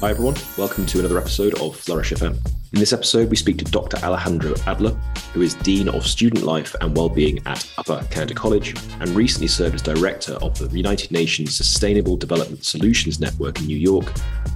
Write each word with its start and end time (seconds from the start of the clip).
Hi, 0.00 0.10
everyone. 0.10 0.34
Welcome 0.58 0.84
to 0.86 0.98
another 0.98 1.16
episode 1.18 1.58
of 1.60 1.76
Flourish 1.76 2.12
FM. 2.12 2.36
In 2.72 2.80
this 2.80 2.92
episode, 2.92 3.30
we 3.30 3.36
speak 3.36 3.56
to 3.58 3.64
Dr. 3.64 3.96
Alejandro 3.98 4.54
Adler, 4.66 4.90
who 5.32 5.40
is 5.40 5.54
Dean 5.54 5.88
of 5.88 6.06
Student 6.06 6.44
Life 6.44 6.74
and 6.80 6.94
Wellbeing 6.94 7.40
at 7.46 7.66
Upper 7.78 8.04
Canada 8.10 8.34
College 8.34 8.74
and 9.00 9.08
recently 9.10 9.46
served 9.46 9.76
as 9.76 9.82
Director 9.82 10.32
of 10.42 10.58
the 10.58 10.76
United 10.76 11.10
Nations 11.10 11.56
Sustainable 11.56 12.16
Development 12.16 12.62
Solutions 12.64 13.20
Network 13.20 13.60
in 13.60 13.66
New 13.66 13.78
York, 13.78 14.06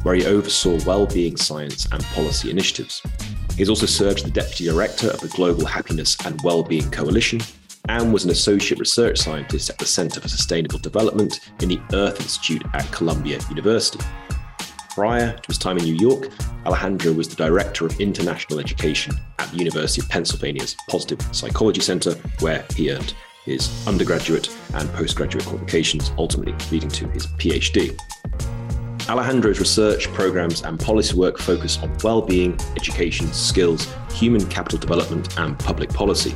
where 0.02 0.16
he 0.16 0.26
oversaw 0.26 0.76
well-being 0.84 1.36
science 1.36 1.86
and 1.92 2.02
policy 2.06 2.50
initiatives. 2.50 3.00
He 3.52 3.58
has 3.58 3.70
also 3.70 3.86
served 3.86 4.18
as 4.18 4.24
the 4.24 4.30
Deputy 4.30 4.66
Director 4.66 5.08
of 5.08 5.20
the 5.20 5.28
Global 5.28 5.64
Happiness 5.64 6.16
and 6.26 6.38
Wellbeing 6.42 6.90
Coalition 6.90 7.40
and 7.88 8.12
was 8.12 8.24
an 8.24 8.30
Associate 8.30 8.78
Research 8.78 9.18
Scientist 9.18 9.70
at 9.70 9.78
the 9.78 9.86
Center 9.86 10.20
for 10.20 10.28
Sustainable 10.28 10.78
Development 10.78 11.40
in 11.62 11.70
the 11.70 11.80
Earth 11.94 12.20
Institute 12.20 12.64
at 12.74 12.90
Columbia 12.92 13.40
University. 13.48 14.00
Prior 14.98 15.32
to 15.32 15.46
his 15.46 15.58
time 15.58 15.78
in 15.78 15.84
New 15.84 15.94
York, 15.94 16.28
Alejandro 16.66 17.12
was 17.12 17.28
the 17.28 17.36
Director 17.36 17.86
of 17.86 18.00
International 18.00 18.58
Education 18.58 19.14
at 19.38 19.48
the 19.52 19.58
University 19.58 20.00
of 20.00 20.08
Pennsylvania's 20.08 20.74
Positive 20.88 21.22
Psychology 21.30 21.80
Center, 21.80 22.14
where 22.40 22.66
he 22.74 22.90
earned 22.90 23.14
his 23.44 23.70
undergraduate 23.86 24.50
and 24.74 24.92
postgraduate 24.94 25.44
qualifications, 25.44 26.10
ultimately 26.18 26.52
leading 26.72 26.88
to 26.88 27.06
his 27.10 27.28
PhD. 27.28 27.96
Alejandro's 29.08 29.60
research, 29.60 30.12
programs, 30.14 30.62
and 30.62 30.80
policy 30.80 31.16
work 31.16 31.38
focus 31.38 31.78
on 31.80 31.96
well-being, 32.02 32.58
education, 32.74 33.32
skills, 33.32 33.86
human 34.12 34.44
capital 34.48 34.80
development, 34.80 35.38
and 35.38 35.56
public 35.60 35.90
policy. 35.90 36.34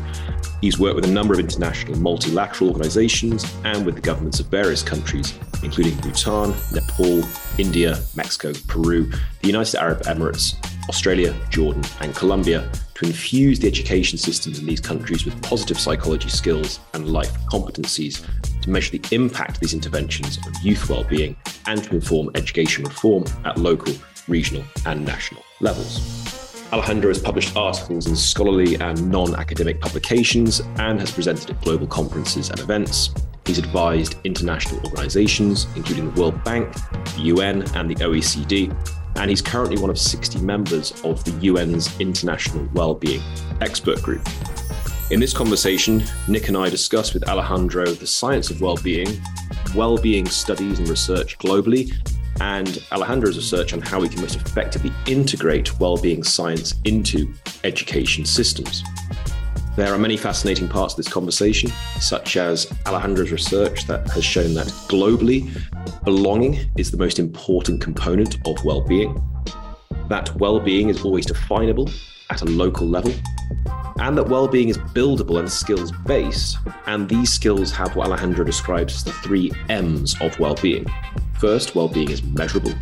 He's 0.63 0.79
worked 0.79 0.95
with 0.95 1.05
a 1.07 1.11
number 1.11 1.35
of 1.35 1.41
international 1.41 1.99
multilateral 1.99 2.71
organizations 2.71 3.45
and 3.65 3.85
with 3.85 3.97
the 3.97 4.01
governments 4.01 4.39
of 4.39 4.47
various 4.47 4.81
countries, 4.81 5.37
including 5.65 5.97
Bhutan, 5.97 6.55
Nepal, 6.73 7.25
India, 7.59 7.99
Mexico, 8.15 8.53
Peru, 8.69 9.11
the 9.41 9.49
United 9.49 9.75
Arab 9.75 10.03
Emirates, 10.05 10.55
Australia, 10.89 11.35
Jordan, 11.51 11.83
and 12.01 12.15
Colombia 12.15 12.71
to 12.95 13.07
infuse 13.07 13.59
the 13.59 13.67
education 13.67 14.17
systems 14.17 14.61
in 14.61 14.67
these 14.67 14.81
countries 14.81 15.25
with 15.25 15.43
positive 15.43 15.81
psychology 15.81 16.29
skills 16.29 16.79
and 16.95 17.09
life 17.09 17.33
competencies 17.47 18.25
to 18.63 18.71
measure 18.71 18.97
the 18.97 19.05
impact 19.13 19.57
of 19.57 19.61
these 19.61 19.75
interventions 19.75 20.39
on 20.47 20.53
youth 20.63 20.89
well-being 20.89 21.35
and 21.67 21.83
to 21.83 21.97
inform 21.97 22.31
education 22.37 22.85
reform 22.85 23.25
at 23.45 23.59
local, 23.59 23.95
regional, 24.29 24.63
and 24.87 25.05
national 25.05 25.43
levels. 25.61 26.32
Alejandro 26.73 27.11
has 27.11 27.19
published 27.21 27.55
articles 27.55 28.07
in 28.07 28.17
scholarly 28.17 28.77
and 28.77 29.11
non 29.11 29.35
academic 29.35 29.79
publications 29.79 30.61
and 30.77 30.99
has 30.99 31.11
presented 31.11 31.51
at 31.51 31.61
global 31.61 31.87
conferences 31.87 32.49
and 32.49 32.59
events. 32.61 33.11
He's 33.45 33.59
advised 33.59 34.17
international 34.25 34.81
organizations, 34.87 35.67
including 35.77 36.11
the 36.11 36.21
World 36.21 36.43
Bank, 36.45 36.73
the 37.15 37.23
UN, 37.25 37.63
and 37.77 37.91
the 37.91 37.97
OECD, 37.97 38.75
and 39.17 39.29
he's 39.29 39.43
currently 39.43 39.79
one 39.79 39.91
of 39.91 39.99
60 39.99 40.41
members 40.41 40.93
of 41.05 41.23
the 41.25 41.49
UN's 41.49 42.01
International 42.01 42.67
Wellbeing 42.73 43.21
Expert 43.61 44.01
Group. 44.01 44.27
In 45.11 45.21
this 45.21 45.35
conversation, 45.35 46.03
Nick 46.27 46.49
and 46.49 46.57
I 46.57 46.71
discuss 46.71 47.13
with 47.13 47.29
Alejandro 47.29 47.85
the 47.85 48.07
science 48.07 48.49
of 48.49 48.63
well-being, 48.63 49.21
well-being 49.75 50.25
studies 50.27 50.79
and 50.79 50.89
research 50.89 51.37
globally, 51.39 51.93
and 52.41 52.83
Alejandro's 52.93 53.37
research 53.37 53.73
on 53.73 53.81
how 53.81 54.01
we 54.01 54.09
can 54.09 54.21
most 54.21 54.37
effectively 54.37 54.93
integrate 55.07 55.79
well-being 55.79 56.23
science 56.23 56.75
into 56.85 57.33
education 57.65 58.25
systems. 58.25 58.83
There 59.77 59.93
are 59.95 59.99
many 59.99 60.17
fascinating 60.17 60.69
parts 60.69 60.95
of 60.95 60.99
this 60.99 61.09
conversation, 61.09 61.71
such 61.99 62.37
as 62.37 62.71
Alejandro's 62.87 63.33
research 63.33 63.87
that 63.87 64.09
has 64.11 64.25
shown 64.25 64.55
that 64.55 64.67
globally, 64.89 65.51
belonging 66.05 66.71
is 66.77 66.91
the 66.91 66.99
most 66.99 67.19
important 67.19 67.81
component 67.81 68.37
of 68.47 68.63
well-being. 68.65 69.23
That 70.09 70.35
well-being 70.37 70.91
is 70.91 71.05
always 71.05 71.25
definable 71.25 71.89
at 72.29 72.43
a 72.43 72.47
local 72.47 72.87
level, 72.87 73.15
and 73.99 74.17
that 74.19 74.29
well-being 74.29 74.69
is 74.69 74.79
buildable 74.79 75.39
and 75.39 75.51
skills-based, 75.51 76.59
and 76.87 77.09
these 77.09 77.33
skills 77.33 77.71
have 77.73 77.95
what 77.95 78.09
Alejandro 78.09 78.45
describes 78.45 78.95
as 78.95 79.05
the 79.05 79.13
three 79.13 79.53
M's 79.69 80.21
of 80.21 80.39
well-being. 80.39 80.87
First, 81.39 81.75
well-being 81.75 82.11
is 82.11 82.23
measurable. 82.23 82.73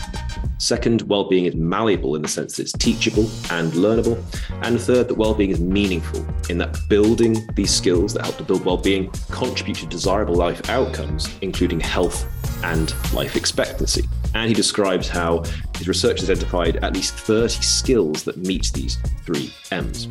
Second, 0.58 1.02
well-being 1.02 1.46
is 1.46 1.54
malleable 1.54 2.14
in 2.14 2.22
the 2.22 2.28
sense 2.28 2.56
that 2.56 2.62
it's 2.64 2.72
teachable 2.72 3.30
and 3.50 3.72
learnable. 3.72 4.22
And 4.62 4.78
third, 4.78 5.08
that 5.08 5.16
well-being 5.16 5.50
is 5.50 5.60
meaningful 5.60 6.26
in 6.50 6.58
that 6.58 6.78
building 6.88 7.48
these 7.54 7.74
skills 7.74 8.12
that 8.14 8.24
help 8.24 8.36
to 8.36 8.44
build 8.44 8.64
well-being 8.64 9.10
contribute 9.30 9.78
to 9.78 9.86
desirable 9.86 10.34
life 10.34 10.68
outcomes, 10.68 11.30
including 11.40 11.80
health 11.80 12.26
and 12.64 12.94
life 13.12 13.36
expectancy. 13.36 14.08
And 14.34 14.48
he 14.48 14.54
describes 14.54 15.08
how 15.08 15.42
his 15.76 15.88
research 15.88 16.20
has 16.20 16.30
identified 16.30 16.76
at 16.76 16.94
least 16.94 17.14
30 17.14 17.62
skills 17.62 18.22
that 18.24 18.36
meet 18.36 18.70
these 18.74 18.96
three 19.24 19.52
M's. 19.70 20.08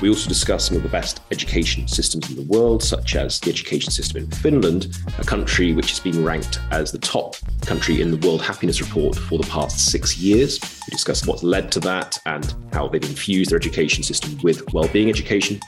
We 0.00 0.08
also 0.08 0.28
discuss 0.28 0.68
some 0.68 0.76
of 0.76 0.84
the 0.84 0.88
best 0.88 1.22
education 1.32 1.88
systems 1.88 2.30
in 2.30 2.36
the 2.36 2.42
world, 2.42 2.84
such 2.84 3.16
as 3.16 3.40
the 3.40 3.50
education 3.50 3.90
system 3.90 4.22
in 4.22 4.30
Finland, 4.30 4.96
a 5.18 5.24
country 5.24 5.72
which 5.72 5.90
has 5.90 5.98
been 5.98 6.24
ranked 6.24 6.60
as 6.70 6.92
the 6.92 6.98
top 6.98 7.34
country 7.62 8.00
in 8.00 8.12
the 8.12 8.26
World 8.26 8.40
Happiness 8.40 8.80
Report 8.80 9.16
for 9.16 9.38
the 9.38 9.46
past 9.48 9.90
six 9.90 10.16
years. 10.16 10.60
We 10.62 10.92
discuss 10.92 11.26
what's 11.26 11.42
led 11.42 11.72
to 11.72 11.80
that 11.80 12.16
and 12.26 12.54
how 12.72 12.86
they've 12.86 13.02
infused 13.02 13.50
their 13.50 13.58
education 13.58 14.04
system 14.04 14.38
with 14.42 14.72
well-being 14.72 15.08
education. 15.08 15.58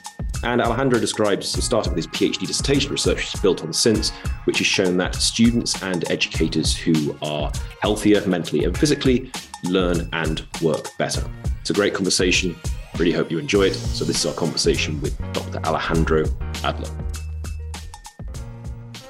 And 0.42 0.62
Alejandro 0.62 0.98
describes 1.00 1.52
the 1.52 1.60
start 1.60 1.86
of 1.86 1.94
his 1.94 2.06
PhD 2.06 2.46
dissertation 2.46 2.92
research 2.92 3.22
he's 3.22 3.40
built 3.40 3.62
on 3.62 3.72
since, 3.72 4.10
which 4.44 4.58
has 4.58 4.66
shown 4.66 4.96
that 4.98 5.14
students 5.16 5.82
and 5.82 6.09
educators 6.10 6.76
who 6.76 7.16
are 7.22 7.50
healthier 7.80 8.26
mentally 8.26 8.64
and 8.64 8.76
physically 8.76 9.30
learn 9.64 10.08
and 10.12 10.46
work 10.60 10.88
better. 10.98 11.24
It's 11.60 11.70
a 11.70 11.72
great 11.72 11.94
conversation. 11.94 12.56
Really 12.98 13.12
hope 13.12 13.30
you 13.30 13.38
enjoy 13.38 13.68
it. 13.68 13.74
So, 13.74 14.04
this 14.04 14.20
is 14.20 14.26
our 14.26 14.34
conversation 14.34 15.00
with 15.00 15.16
Dr. 15.32 15.64
Alejandro 15.64 16.24
Adler. 16.64 16.90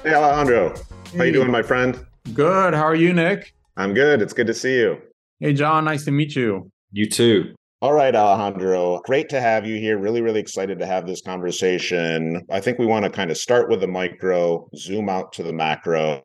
Hey, 0.03 0.13
Alejandro. 0.13 0.75
How 1.17 1.23
you 1.23 1.33
doing, 1.33 1.51
my 1.51 1.61
friend? 1.61 2.05
Good. 2.33 2.73
How 2.73 2.83
are 2.83 2.95
you, 2.95 3.13
Nick? 3.13 3.53
I'm 3.77 3.93
good. 3.93 4.21
It's 4.21 4.33
good 4.33 4.47
to 4.47 4.53
see 4.53 4.77
you. 4.77 4.97
Hey, 5.39 5.53
John. 5.53 5.85
Nice 5.85 6.05
to 6.05 6.11
meet 6.11 6.35
you. 6.35 6.71
You 6.91 7.09
too. 7.09 7.55
All 7.81 7.93
right, 7.93 8.15
Alejandro. 8.15 9.01
Great 9.05 9.27
to 9.29 9.41
have 9.41 9.65
you 9.65 9.77
here. 9.77 9.97
Really, 9.97 10.21
really 10.21 10.39
excited 10.39 10.77
to 10.79 10.85
have 10.85 11.07
this 11.07 11.21
conversation. 11.21 12.45
I 12.51 12.59
think 12.59 12.77
we 12.77 12.85
want 12.85 13.05
to 13.05 13.09
kind 13.09 13.31
of 13.31 13.37
start 13.37 13.69
with 13.69 13.81
the 13.81 13.87
micro, 13.87 14.69
zoom 14.75 15.09
out 15.09 15.33
to 15.33 15.43
the 15.43 15.51
macro. 15.51 16.23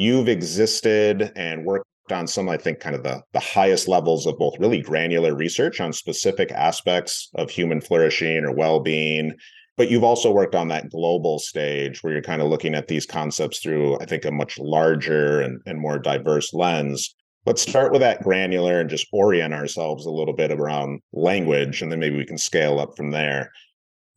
You've 0.00 0.30
existed 0.30 1.30
and 1.36 1.66
worked 1.66 1.84
on 2.10 2.26
some, 2.26 2.48
I 2.48 2.56
think, 2.56 2.80
kind 2.80 2.96
of 2.96 3.02
the, 3.02 3.20
the 3.34 3.38
highest 3.38 3.86
levels 3.86 4.24
of 4.24 4.38
both 4.38 4.58
really 4.58 4.80
granular 4.80 5.34
research 5.34 5.78
on 5.78 5.92
specific 5.92 6.50
aspects 6.52 7.28
of 7.34 7.50
human 7.50 7.82
flourishing 7.82 8.42
or 8.44 8.54
well 8.54 8.80
being. 8.80 9.34
But 9.76 9.90
you've 9.90 10.02
also 10.02 10.32
worked 10.32 10.54
on 10.54 10.68
that 10.68 10.88
global 10.88 11.38
stage 11.38 12.02
where 12.02 12.14
you're 12.14 12.22
kind 12.22 12.40
of 12.40 12.48
looking 12.48 12.74
at 12.74 12.88
these 12.88 13.04
concepts 13.04 13.58
through, 13.58 14.00
I 14.00 14.06
think, 14.06 14.24
a 14.24 14.30
much 14.30 14.58
larger 14.58 15.42
and, 15.42 15.60
and 15.66 15.78
more 15.78 15.98
diverse 15.98 16.54
lens. 16.54 17.14
Let's 17.44 17.60
start 17.60 17.92
with 17.92 18.00
that 18.00 18.22
granular 18.22 18.80
and 18.80 18.88
just 18.88 19.06
orient 19.12 19.52
ourselves 19.52 20.06
a 20.06 20.10
little 20.10 20.34
bit 20.34 20.50
around 20.50 21.02
language, 21.12 21.82
and 21.82 21.92
then 21.92 22.00
maybe 22.00 22.16
we 22.16 22.24
can 22.24 22.38
scale 22.38 22.80
up 22.80 22.96
from 22.96 23.10
there. 23.10 23.50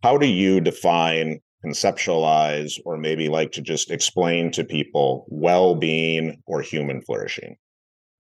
How 0.01 0.17
do 0.17 0.27
you 0.27 0.61
define, 0.61 1.41
conceptualize, 1.66 2.79
or 2.85 2.97
maybe 2.97 3.29
like 3.29 3.51
to 3.53 3.62
just 3.62 3.91
explain 3.91 4.51
to 4.51 4.63
people 4.63 5.25
well 5.29 5.75
being 5.75 6.41
or 6.46 6.62
human 6.62 7.01
flourishing? 7.01 7.56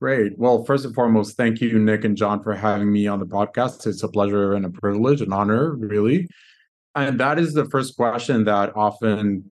Great. 0.01 0.37
Well, 0.37 0.65
first 0.65 0.85
and 0.85 0.93
foremost, 0.93 1.37
thank 1.37 1.61
you, 1.61 1.79
Nick 1.79 2.03
and 2.03 2.17
John, 2.17 2.43
for 2.43 2.53
having 2.53 2.91
me 2.91 3.07
on 3.07 3.19
the 3.19 3.25
podcast. 3.25 3.87
It's 3.87 4.03
a 4.03 4.09
pleasure 4.09 4.53
and 4.53 4.65
a 4.65 4.69
privilege, 4.69 5.21
an 5.21 5.31
honor, 5.31 5.73
really. 5.75 6.27
And 6.95 7.19
that 7.19 7.39
is 7.39 7.53
the 7.53 7.65
first 7.65 7.95
question 7.95 8.43
that 8.45 8.75
often 8.75 9.49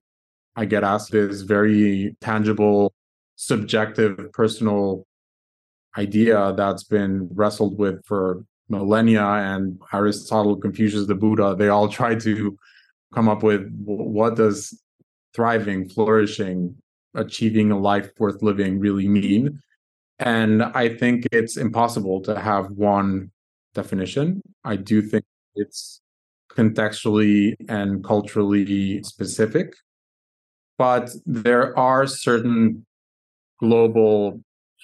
I 0.55 0.65
get 0.65 0.83
asked 0.83 1.13
is 1.13 1.41
very 1.41 2.15
tangible, 2.21 2.93
subjective, 3.35 4.31
personal 4.31 5.05
idea 5.97 6.53
that's 6.55 6.83
been 6.83 7.29
wrestled 7.33 7.77
with 7.77 8.03
for 8.05 8.43
millennia 8.69 9.23
and 9.23 9.79
aristotle 9.91 10.55
confucius 10.55 11.05
the 11.05 11.13
buddha 11.13 11.55
they 11.55 11.67
all 11.67 11.87
try 11.87 12.15
to 12.15 12.57
come 13.13 13.29
up 13.29 13.43
with 13.43 13.71
what 13.85 14.35
does 14.35 14.79
thriving 15.35 15.89
flourishing 15.89 16.75
achieving 17.15 17.71
a 17.71 17.79
life 17.79 18.11
worth 18.17 18.41
living 18.41 18.79
really 18.79 19.07
mean? 19.07 19.59
And 20.19 20.63
i 20.63 20.89
think 20.89 21.27
it's 21.31 21.57
impossible 21.57 22.21
to 22.21 22.39
have 22.39 22.71
one 22.71 23.31
definition. 23.73 24.41
I 24.63 24.75
do 24.75 25.01
think 25.01 25.25
it's 25.55 26.01
contextually 26.55 27.55
and 27.67 28.03
culturally 28.03 29.01
specific 29.03 29.73
but 30.77 31.09
there 31.25 31.77
are 31.77 32.07
certain 32.07 32.85
global 33.59 34.41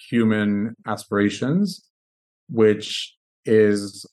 human 0.10 0.76
aspirations, 0.88 1.90
which 2.48 3.16
is 3.46 4.06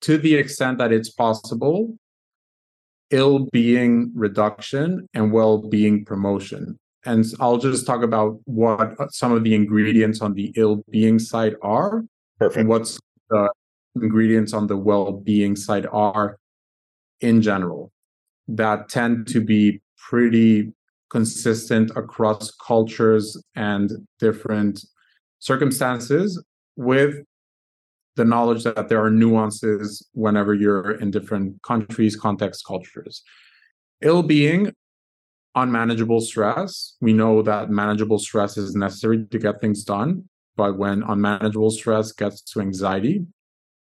to 0.00 0.18
the 0.18 0.34
extent 0.34 0.78
that 0.78 0.92
it's 0.92 1.10
possible, 1.10 1.96
ill 3.14 3.46
being 3.52 4.10
reduction 4.14 5.08
and 5.14 5.32
well 5.32 5.58
being 5.58 6.04
promotion. 6.04 6.62
and 7.06 7.24
I'll 7.38 7.58
just 7.58 7.86
talk 7.86 8.02
about 8.02 8.40
what 8.44 8.98
uh, 8.98 9.08
some 9.10 9.32
of 9.32 9.44
the 9.44 9.54
ingredients 9.54 10.18
on 10.20 10.34
the 10.34 10.52
ill-being 10.56 11.18
side 11.18 11.54
are. 11.60 12.04
Perfect. 12.38 12.58
And 12.58 12.68
what's 12.68 12.98
the 13.30 13.48
ingredients 13.94 14.52
on 14.52 14.66
the 14.66 14.76
well-being 14.76 15.54
side 15.56 15.86
are 15.92 16.38
in 17.20 17.42
general 17.42 17.92
that 18.48 18.88
tend 18.88 19.28
to 19.28 19.40
be 19.40 19.80
pretty 20.08 20.72
consistent 21.10 21.90
across 21.94 22.50
cultures 22.70 23.26
and 23.54 23.92
different 24.18 24.84
circumstances 25.38 26.42
with 26.76 27.12
the 28.16 28.24
knowledge 28.24 28.64
that 28.64 28.88
there 28.88 29.02
are 29.02 29.10
nuances 29.10 30.06
whenever 30.12 30.54
you're 30.54 30.92
in 30.92 31.10
different 31.10 31.62
countries, 31.62 32.16
contexts, 32.16 32.62
cultures. 32.62 33.22
Ill 34.02 34.22
being, 34.22 34.72
unmanageable 35.54 36.20
stress. 36.20 36.96
We 37.00 37.12
know 37.12 37.42
that 37.42 37.70
manageable 37.70 38.18
stress 38.18 38.56
is 38.56 38.74
necessary 38.74 39.26
to 39.26 39.38
get 39.38 39.60
things 39.60 39.84
done. 39.84 40.28
But 40.56 40.78
when 40.78 41.02
unmanageable 41.02 41.70
stress 41.70 42.12
gets 42.12 42.40
to 42.52 42.60
anxiety 42.60 43.26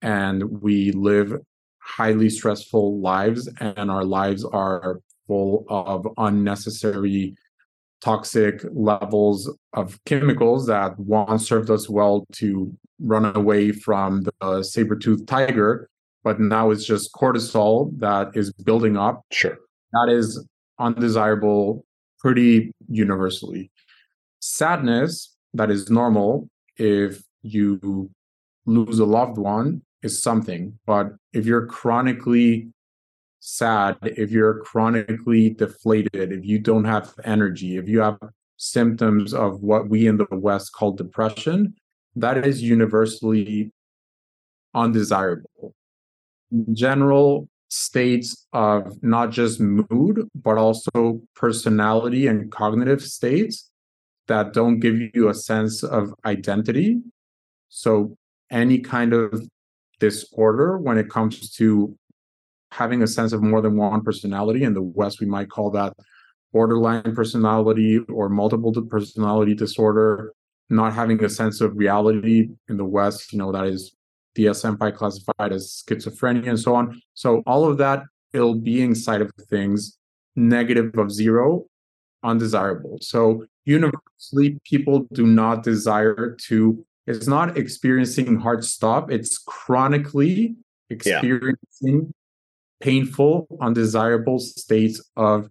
and 0.01 0.61
we 0.61 0.91
live 0.91 1.39
highly 1.79 2.29
stressful 2.29 2.99
lives 2.99 3.49
and 3.59 3.89
our 3.89 4.05
lives 4.05 4.45
are 4.45 4.99
full 5.27 5.65
of 5.69 6.07
unnecessary 6.17 7.35
toxic 8.03 8.61
levels 8.73 9.49
of 9.73 9.99
chemicals 10.05 10.65
that 10.67 10.97
once 10.99 11.47
served 11.47 11.69
us 11.69 11.89
well 11.89 12.25
to 12.31 12.73
run 12.99 13.25
away 13.35 13.71
from 13.71 14.23
the 14.39 14.63
saber-toothed 14.63 15.27
tiger 15.27 15.89
but 16.23 16.39
now 16.39 16.69
it's 16.69 16.85
just 16.85 17.13
cortisol 17.13 17.97
that 17.99 18.29
is 18.35 18.53
building 18.53 18.97
up. 18.97 19.25
Sure. 19.31 19.57
That 19.93 20.09
is 20.09 20.45
undesirable 20.79 21.85
pretty 22.19 22.71
universally. 22.87 23.71
Sadness 24.39 25.35
that 25.53 25.69
is 25.69 25.89
normal 25.89 26.47
if 26.77 27.21
you 27.41 28.09
lose 28.65 28.99
a 28.99 29.05
loved 29.05 29.37
one 29.37 29.81
is 30.03 30.21
something 30.21 30.77
but 30.85 31.07
if 31.33 31.45
you're 31.45 31.65
chronically 31.65 32.69
sad, 33.41 33.97
if 34.01 34.31
you're 34.31 34.59
chronically 34.59 35.49
deflated, 35.49 36.31
if 36.31 36.45
you 36.45 36.59
don't 36.59 36.85
have 36.85 37.13
energy, 37.25 37.75
if 37.75 37.89
you 37.89 37.99
have 37.99 38.17
symptoms 38.57 39.33
of 39.33 39.61
what 39.61 39.89
we 39.89 40.07
in 40.07 40.17
the 40.17 40.27
West 40.31 40.71
call 40.71 40.93
depression, 40.93 41.73
that 42.15 42.45
is 42.45 42.61
universally 42.61 43.71
undesirable. 44.73 45.73
General, 46.71 47.49
states 47.71 48.47
of 48.51 49.01
not 49.01 49.31
just 49.31 49.59
mood, 49.59 50.27
but 50.35 50.57
also 50.57 51.21
personality 51.35 52.27
and 52.27 52.51
cognitive 52.51 53.01
states 53.01 53.71
that 54.27 54.53
don't 54.53 54.79
give 54.79 54.97
you 55.13 55.29
a 55.29 55.33
sense 55.33 55.81
of 55.81 56.13
identity. 56.25 56.99
So, 57.69 58.17
any 58.51 58.79
kind 58.79 59.13
of 59.13 59.47
disorder 59.99 60.77
when 60.77 60.97
it 60.97 61.09
comes 61.09 61.49
to 61.51 61.97
having 62.71 63.03
a 63.03 63.07
sense 63.07 63.33
of 63.33 63.41
more 63.41 63.61
than 63.61 63.75
one 63.75 64.01
personality. 64.01 64.63
In 64.63 64.73
the 64.73 64.81
West, 64.81 65.19
we 65.19 65.27
might 65.27 65.49
call 65.49 65.69
that 65.71 65.93
borderline 66.53 67.15
personality 67.15 67.99
or 68.09 68.29
multiple 68.29 68.73
personality 68.83 69.53
disorder. 69.53 70.33
Not 70.69 70.93
having 70.93 71.21
a 71.23 71.29
sense 71.29 71.59
of 71.59 71.75
reality 71.75 72.47
in 72.69 72.77
the 72.77 72.85
West, 72.85 73.33
you 73.33 73.39
know, 73.39 73.51
that 73.51 73.65
is 73.65 73.93
DSM 74.37 74.77
by 74.77 74.91
classified 74.91 75.51
as 75.51 75.83
schizophrenia 75.85 76.47
and 76.47 76.59
so 76.59 76.75
on. 76.75 77.01
So 77.13 77.43
all 77.45 77.69
of 77.69 77.77
that 77.79 78.03
ill-being 78.33 78.95
side 78.95 79.21
of 79.21 79.31
things, 79.49 79.97
negative 80.37 80.97
of 80.97 81.11
zero, 81.11 81.65
undesirable. 82.23 82.99
So 83.01 83.45
universally, 83.65 84.57
people 84.63 85.07
do 85.11 85.27
not 85.27 85.63
desire 85.63 86.37
to. 86.47 86.85
It's 87.05 87.27
not 87.27 87.57
experiencing 87.57 88.39
hard 88.39 88.63
stop. 88.63 89.11
It's 89.11 89.37
chronically 89.39 90.55
experiencing 90.89 91.57
yeah 91.81 92.20
painful, 92.81 93.47
undesirable 93.61 94.39
states 94.39 95.01
of 95.15 95.49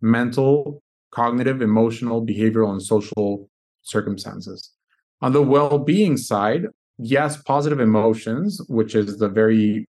mental, 0.00 0.82
cognitive, 1.12 1.62
emotional, 1.62 2.24
behavioral, 2.24 2.70
and 2.70 2.82
social 2.82 3.48
circumstances. 3.82 4.70
On 5.20 5.32
the 5.32 5.42
well 5.42 5.78
being 5.78 6.16
side, 6.16 6.66
yes, 6.98 7.40
positive 7.42 7.80
emotions, 7.80 8.60
which 8.68 8.94
is 8.94 9.18
the 9.18 9.28
very 9.28 9.86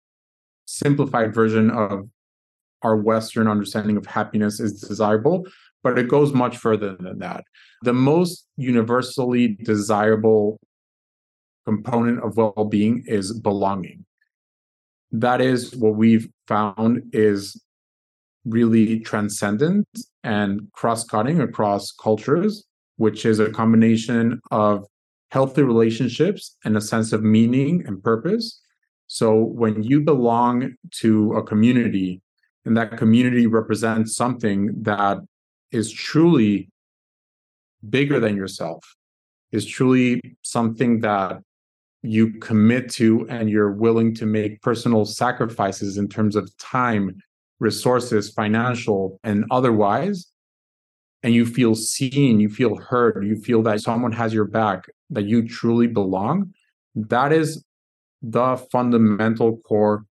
simplified 0.65 1.33
version 1.33 1.69
of 1.69 2.09
our 2.81 2.95
Western 2.95 3.47
understanding 3.47 3.97
of 3.97 4.05
happiness, 4.05 4.59
is 4.59 4.81
desirable, 4.81 5.45
but 5.83 5.97
it 5.99 6.07
goes 6.07 6.33
much 6.33 6.57
further 6.57 6.95
than 6.99 7.19
that. 7.19 7.43
The 7.83 7.93
most 7.93 8.47
universally 8.57 9.57
desirable 9.63 10.59
component 11.65 12.23
of 12.23 12.37
well 12.37 12.65
being 12.69 13.03
is 13.05 13.37
belonging 13.39 14.05
that 15.11 15.41
is 15.41 15.75
what 15.75 15.95
we've 15.95 16.29
found 16.47 17.03
is 17.13 17.61
really 18.45 18.99
transcendent 18.99 19.87
and 20.23 20.61
cross-cutting 20.73 21.41
across 21.41 21.91
cultures 21.91 22.65
which 22.99 23.25
is 23.25 23.39
a 23.39 23.49
combination 23.49 24.41
of 24.51 24.85
healthy 25.31 25.63
relationships 25.63 26.57
and 26.65 26.75
a 26.75 26.81
sense 26.81 27.13
of 27.13 27.23
meaning 27.23 27.81
and 27.87 28.03
purpose. 28.03 28.61
So 29.07 29.35
when 29.35 29.83
you 29.83 30.01
belong 30.01 30.73
to 30.99 31.33
a 31.33 31.41
community 31.41 32.21
and 32.65 32.75
that 32.75 32.97
community 32.97 33.47
represents 33.47 34.17
something 34.17 34.73
that 34.81 35.19
is 35.71 35.89
truly 35.93 36.69
bigger 37.89 38.19
than 38.19 38.35
yourself 38.35 38.83
is 39.53 39.65
truly 39.65 40.19
something 40.41 40.99
that 40.99 41.39
you 42.01 42.33
commit 42.39 42.89
to 42.91 43.27
and 43.29 43.49
you're 43.49 43.71
willing 43.71 44.15
to 44.15 44.25
make 44.25 44.61
personal 44.61 45.05
sacrifices 45.05 45.97
in 45.97 46.07
terms 46.07 46.35
of 46.35 46.55
time, 46.57 47.17
resources, 47.59 48.31
financial, 48.31 49.19
and 49.23 49.45
otherwise, 49.51 50.31
and 51.23 51.33
you 51.33 51.45
feel 51.45 51.75
seen, 51.75 52.39
you 52.39 52.49
feel 52.49 52.77
heard, 52.77 53.25
you 53.25 53.35
feel 53.35 53.61
that 53.63 53.81
someone 53.81 54.13
has 54.13 54.33
your 54.33 54.45
back, 54.45 54.85
that 55.09 55.25
you 55.25 55.47
truly 55.47 55.87
belong, 55.87 56.53
that 56.95 57.33
is 57.33 57.63
the 58.21 58.57
fundamental 58.71 59.57
core 59.57 60.05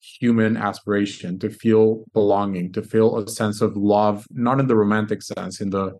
human 0.00 0.56
aspiration 0.56 1.38
to 1.38 1.48
feel 1.48 2.04
belonging, 2.12 2.72
to 2.72 2.82
feel 2.82 3.16
a 3.18 3.28
sense 3.28 3.60
of 3.60 3.76
love, 3.76 4.26
not 4.30 4.58
in 4.58 4.66
the 4.66 4.74
romantic 4.74 5.22
sense, 5.22 5.60
in 5.60 5.70
the 5.70 5.92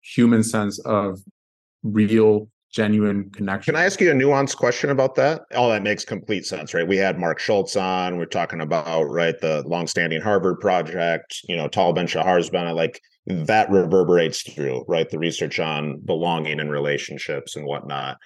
human 0.00 0.44
sense 0.44 0.78
of 0.80 1.18
real 1.82 2.48
genuine 2.70 3.30
connection. 3.30 3.74
Can 3.74 3.80
I 3.80 3.86
ask 3.86 4.00
you 4.00 4.10
a 4.10 4.14
nuanced 4.14 4.56
question 4.56 4.90
about 4.90 5.14
that? 5.16 5.42
All 5.56 5.70
that 5.70 5.82
makes 5.82 6.04
complete 6.04 6.44
sense, 6.44 6.74
right? 6.74 6.86
We 6.86 6.96
had 6.96 7.18
Marc 7.18 7.38
Schulz 7.38 7.76
on. 7.76 8.18
We're 8.18 8.26
talking 8.26 8.60
about 8.60 9.04
right 9.04 9.38
the 9.40 9.62
longstanding 9.66 10.20
Harvard 10.20 10.60
project. 10.60 11.40
You 11.48 11.56
know, 11.56 11.68
Tal 11.68 11.92
Ben 11.92 12.06
Shahar's 12.06 12.50
been 12.50 12.74
like 12.74 13.00
that 13.26 13.70
reverberates 13.70 14.42
through 14.42 14.84
right 14.88 15.08
the 15.08 15.18
research 15.18 15.58
on 15.60 15.98
belonging 16.00 16.60
and 16.60 16.70
relationships 16.70 17.56
and 17.56 17.66
whatnot. 17.66 18.16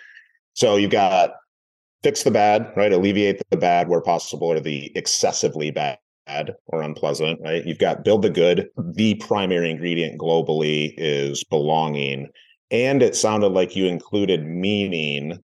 So 0.54 0.76
you've 0.76 0.90
got 0.90 1.32
fix 2.02 2.22
the 2.24 2.30
bad, 2.30 2.72
right? 2.76 2.92
Alleviate 2.92 3.40
the 3.50 3.56
bad 3.56 3.88
where 3.88 4.00
possible, 4.00 4.48
or 4.48 4.60
the 4.60 4.90
excessively 4.96 5.70
bad 5.70 5.98
or 6.66 6.82
unpleasant, 6.82 7.40
right? 7.42 7.64
You've 7.64 7.78
got 7.78 8.04
build 8.04 8.22
the 8.22 8.30
good. 8.30 8.68
The 8.76 9.14
primary 9.16 9.70
ingredient 9.70 10.20
globally 10.20 10.94
is 10.96 11.44
belonging 11.44 12.28
and 12.72 13.02
it 13.02 13.14
sounded 13.14 13.48
like 13.48 13.76
you 13.76 13.86
included 13.86 14.46
meaning 14.46 15.38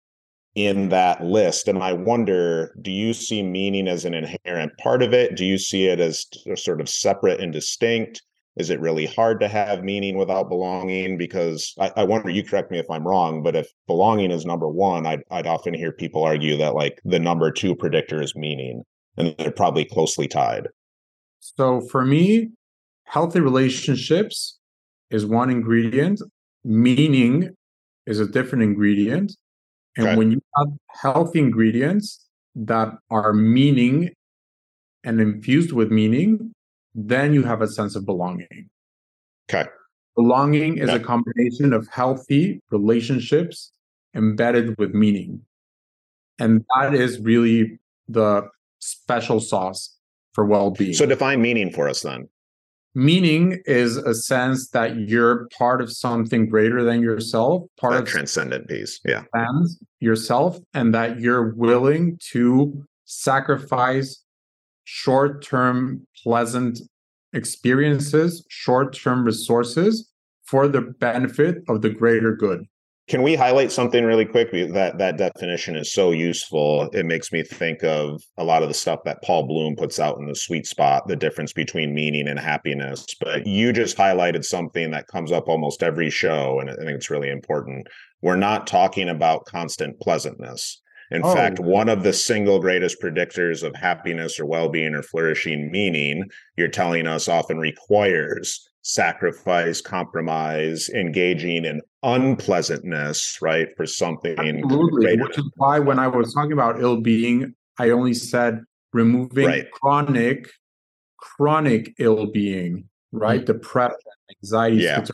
in 0.55 0.89
that 0.91 1.25
list 1.25 1.67
and 1.67 1.83
i 1.83 1.93
wonder 1.93 2.73
do 2.81 2.93
you 2.93 3.13
see 3.13 3.43
meaning 3.43 3.89
as 3.89 4.05
an 4.05 4.15
inherent 4.15 4.71
part 4.79 5.03
of 5.03 5.13
it? 5.13 5.37
Do 5.37 5.45
you 5.45 5.59
see 5.59 5.87
it 5.87 5.99
as 5.99 6.27
uh, 6.49 6.55
sort 6.55 6.81
of 6.81 6.89
separate 6.89 7.41
and 7.41 7.53
distinct? 7.53 8.23
Is 8.57 8.71
it 8.71 8.79
really 8.79 9.07
hard 9.07 9.41
to 9.41 9.49
have 9.49 9.83
meaning 9.83 10.17
without 10.17 10.49
belonging? 10.49 11.19
Because 11.19 11.75
I, 11.81 11.91
I, 11.97 12.05
wonder 12.05 12.31
you 12.31 12.45
correct 12.45 12.71
me 12.71 12.79
if 12.79 12.89
i'm 12.89 13.07
wrong 13.07 13.43
but 13.43 13.57
if 13.57 13.69
belonging 13.89 14.31
is 14.31 14.47
number 14.47 14.69
one 14.69 15.07
I'd, 15.07 15.23
I'd 15.31 15.47
often 15.47 15.75
hear 15.75 15.91
people 15.91 16.23
argue 16.23 16.57
that 16.59 16.75
like 16.75 17.01
the 17.05 17.19
number 17.19 17.51
two 17.51 17.75
predictor 17.75 18.23
is 18.23 18.37
meaning 18.37 18.85
and 19.17 19.35
they're 19.39 19.51
probably 19.51 19.85
closely 19.85 20.29
tied. 20.29 20.69
So 21.41 21.81
for 21.81 22.05
me 22.05 22.51
healthy 23.05 23.41
relationships 23.41 24.59
is 25.11 25.27
one 25.27 25.51
ingredient 25.51 26.21
meaning 26.65 27.55
is 28.07 28.21
a 28.21 28.27
different 28.27 28.65
ingredient. 28.65 29.37
And 29.97 30.09
okay. 30.09 30.17
when 30.17 30.33
you 30.33 30.43
have 30.57 30.69
healthy 30.89 31.39
ingredients 31.39 32.27
that 32.57 32.95
are 33.11 33.33
meaning 33.33 34.11
and 35.05 35.21
infused 35.21 35.73
with 35.73 35.91
meaning, 35.91 36.53
then 36.95 37.35
you 37.35 37.43
have 37.43 37.63
a 37.63 37.69
sense 37.69 37.95
of 37.97 38.05
belonging. 38.05 38.71
Okay. 39.49 39.69
Belonging 40.17 40.79
is 40.79 40.91
a 40.91 41.01
combination 41.01 41.73
of 41.73 41.89
healthy 41.89 42.63
relationships 42.71 43.73
embedded 44.15 44.79
with 44.79 44.95
meaning. 44.95 45.43
And 46.39 46.65
that 46.77 46.95
is 46.95 47.21
really 47.21 47.79
the 48.09 48.49
special 48.79 49.41
sauce 49.41 49.97
for 50.33 50.45
well 50.45 50.71
being. 50.71 50.95
So 50.95 51.07
define 51.07 51.43
meaning 51.43 51.71
for 51.71 51.89
us 51.89 52.03
then. 52.03 52.29
Meaning 52.95 53.61
is 53.67 53.97
a 53.97 54.15
sense 54.15 54.71
that 54.71 54.97
you're 54.97 55.49
part 55.49 55.81
of 55.81 55.93
something 55.93 56.49
greater 56.49 56.85
than 56.85 57.03
yourself, 57.03 57.65
part 57.79 57.95
that 57.95 58.03
of 58.03 58.09
transcendent 58.09 58.69
piece. 58.69 59.01
Yeah. 59.05 59.25
yourself, 60.01 60.59
and 60.75 60.95
that 60.95 61.21
you're 61.21 61.55
willing 61.55 62.19
to 62.33 62.87
sacrifice 63.05 64.23
short-term 64.85 66.07
pleasant 66.23 66.81
experiences, 67.33 68.45
short-term 68.49 69.25
resources 69.25 70.11
for 70.45 70.69
the 70.69 70.81
benefit 70.81 71.59
of 71.69 71.83
the 71.83 71.91
greater 71.91 72.37
good. 72.37 72.65
Can 73.07 73.23
we 73.23 73.35
highlight 73.35 73.71
something 73.71 74.03
really 74.03 74.25
quick? 74.25 74.51
That 74.51 74.97
that 74.97 75.19
definition 75.19 75.77
is 75.77 75.93
so 75.93 76.11
useful. 76.11 76.89
It 76.95 77.05
makes 77.05 77.33
me 77.33 77.43
think 77.43 77.85
of 77.85 78.23
a 78.39 78.45
lot 78.45 78.63
of 78.63 78.69
the 78.69 78.75
stuff 78.75 79.01
that 79.05 79.23
Paul 79.23 79.47
Bloom 79.47 79.77
puts 79.77 80.01
out 80.01 80.17
in 80.19 80.27
the 80.27 80.35
sweet 80.35 80.67
spot, 80.67 81.07
the 81.07 81.17
difference 81.17 81.53
between 81.53 81.95
meaning 81.95 82.29
and 82.29 82.39
happiness. 82.39 83.05
But 83.21 83.47
you 83.47 83.75
just 83.75 83.99
highlighted 83.99 84.43
something 84.43 84.91
that 84.93 85.07
comes 85.09 85.33
up 85.33 85.49
almost 85.49 85.83
every 85.83 86.09
show, 86.09 86.61
and 86.61 86.71
I 86.71 86.77
think 86.77 86.93
it's 86.93 87.11
really 87.11 87.29
important. 87.29 87.89
We're 88.23 88.37
not 88.37 88.67
talking 88.67 89.11
about 89.11 89.45
constant 89.45 90.01
pleasantness. 90.01 90.81
In 91.11 91.23
oh. 91.23 91.35
fact, 91.35 91.61
one 91.61 91.91
of 91.91 92.05
the 92.05 92.13
single 92.15 92.59
greatest 92.59 93.03
predictors 93.03 93.63
of 93.63 93.75
happiness 93.77 94.41
or 94.41 94.47
well-being 94.47 94.95
or 94.95 95.03
flourishing 95.03 95.71
meaning, 95.71 96.25
you're 96.57 96.69
telling 96.69 97.07
us 97.07 97.29
often 97.29 97.59
requires 97.59 98.67
sacrifice, 98.85 99.81
compromise, 99.81 100.91
engaging 100.91 101.65
in 101.65 101.81
unpleasantness, 102.03 103.39
right? 103.41 103.69
For 103.77 103.87
something 103.87 104.39
Absolutely. 104.39 105.21
Which 105.21 105.39
is 105.39 105.51
why 105.57 105.79
when 105.79 105.99
I 105.99 106.07
was 106.07 106.33
talking 106.35 106.53
about 106.53 106.81
ill-being, 106.81 107.55
I 107.79 107.91
only 107.91 108.13
said 108.15 108.61
removing 108.93 109.47
right. 109.47 109.71
chronic, 109.73 110.51
chronic 111.17 111.95
ill-being, 111.99 112.89
right? 113.11 113.41
Mm-hmm. 113.41 113.53
Depression, 113.53 113.99
anxiety, 114.43 114.77
yeah. 114.77 115.05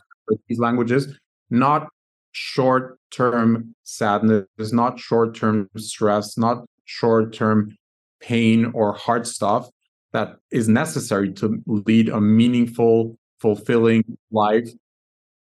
these 0.49 0.59
languages, 0.59 1.17
not 1.49 1.89
short-term 2.33 3.75
sadness, 3.85 4.47
not 4.73 4.99
short-term 4.99 5.71
stress, 5.77 6.37
not 6.37 6.65
short-term 6.87 7.77
pain 8.21 8.73
or 8.75 8.93
hard 8.95 9.29
stuff 9.29 9.69
that 10.13 10.35
is 10.51 10.69
necessary 10.69 11.33
to 11.35 11.63
lead 11.67 12.09
a 12.09 12.21
meaningful 12.21 13.17
fulfilling 13.41 14.05
life 14.31 14.69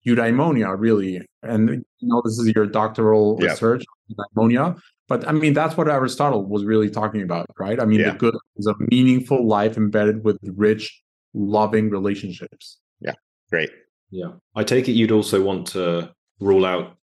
eudaimonia 0.05 0.75
really. 0.77 1.21
And 1.43 1.69
you 1.69 2.07
know 2.07 2.21
this 2.23 2.37
is 2.37 2.53
your 2.55 2.65
doctoral 2.65 3.37
yeah. 3.41 3.49
research 3.49 3.83
eudaimonia. 4.11 4.79
But 5.07 5.27
i 5.27 5.31
mean 5.31 5.53
that's 5.53 5.77
what 5.77 5.87
aristotle 5.87 6.45
was 6.45 6.63
really 6.63 6.89
talking 6.89 7.21
about 7.21 7.47
right? 7.59 7.79
I 7.79 7.85
mean 7.85 7.99
yeah. 7.99 8.11
the 8.11 8.17
good 8.17 8.35
is 8.57 8.67
a 8.67 8.75
meaningful 8.91 9.47
life 9.47 9.77
embedded 9.77 10.23
with 10.23 10.37
rich 10.55 11.01
loving 11.33 11.89
relationships. 11.89 12.79
Yeah. 13.01 13.13
Great. 13.49 13.69
Yeah. 14.11 14.31
I 14.55 14.63
take 14.63 14.87
it 14.87 14.93
you'd 14.93 15.11
also 15.11 15.43
want 15.43 15.67
to 15.67 16.13
rule 16.39 16.65
out 16.65 16.97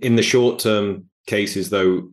in 0.00 0.16
the 0.16 0.22
short 0.22 0.58
term 0.58 1.08
cases 1.26 1.70
though 1.70 2.08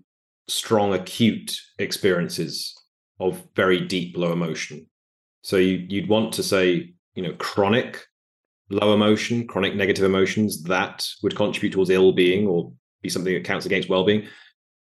strong 0.47 0.93
acute 0.93 1.59
experiences 1.79 2.75
of 3.19 3.43
very 3.55 3.79
deep 3.79 4.17
low 4.17 4.31
emotion. 4.31 4.87
So 5.43 5.57
you, 5.57 5.85
you'd 5.89 6.09
want 6.09 6.33
to 6.33 6.43
say 6.43 6.93
you 7.15 7.23
know 7.23 7.33
chronic 7.33 8.05
low 8.71 8.93
emotion, 8.93 9.45
chronic 9.47 9.75
negative 9.75 10.03
emotions, 10.03 10.63
that 10.63 11.07
would 11.23 11.35
contribute 11.35 11.71
towards 11.71 11.89
ill 11.89 12.11
being 12.11 12.47
or 12.47 12.71
be 13.01 13.09
something 13.09 13.33
that 13.33 13.43
counts 13.43 13.65
against 13.65 13.89
well 13.89 14.03
being. 14.03 14.27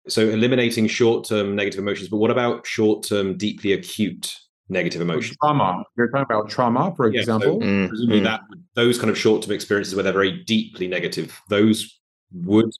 So 0.08 0.22
eliminating 0.30 0.88
short 0.88 1.28
term 1.28 1.56
negative 1.56 1.80
emotions, 1.80 2.10
but 2.10 2.18
what 2.18 2.32
about 2.32 2.66
short 2.66 3.06
term, 3.08 3.38
deeply 3.38 3.74
acute 3.74 4.36
negative 4.70 5.02
emotions? 5.02 5.38
Trauma. 5.42 5.84
You're 5.98 6.10
talking 6.10 6.26
about 6.30 6.50
trauma, 6.50 6.94
for 6.96 7.12
yeah, 7.12 7.22
example. 7.22 7.62
So 7.62 7.66
mm, 7.66 7.88
presumably 7.88 8.22
mm. 8.22 8.24
that 8.24 8.42
those 8.76 8.98
kind 8.98 9.10
of 9.10 9.18
short 9.18 9.44
term 9.44 9.54
experiences 9.54 9.96
where 9.96 10.04
they're 10.04 10.14
very 10.14 10.44
deeply 10.44 10.88
negative, 10.88 11.40
those 11.50 12.00
would 12.34 12.72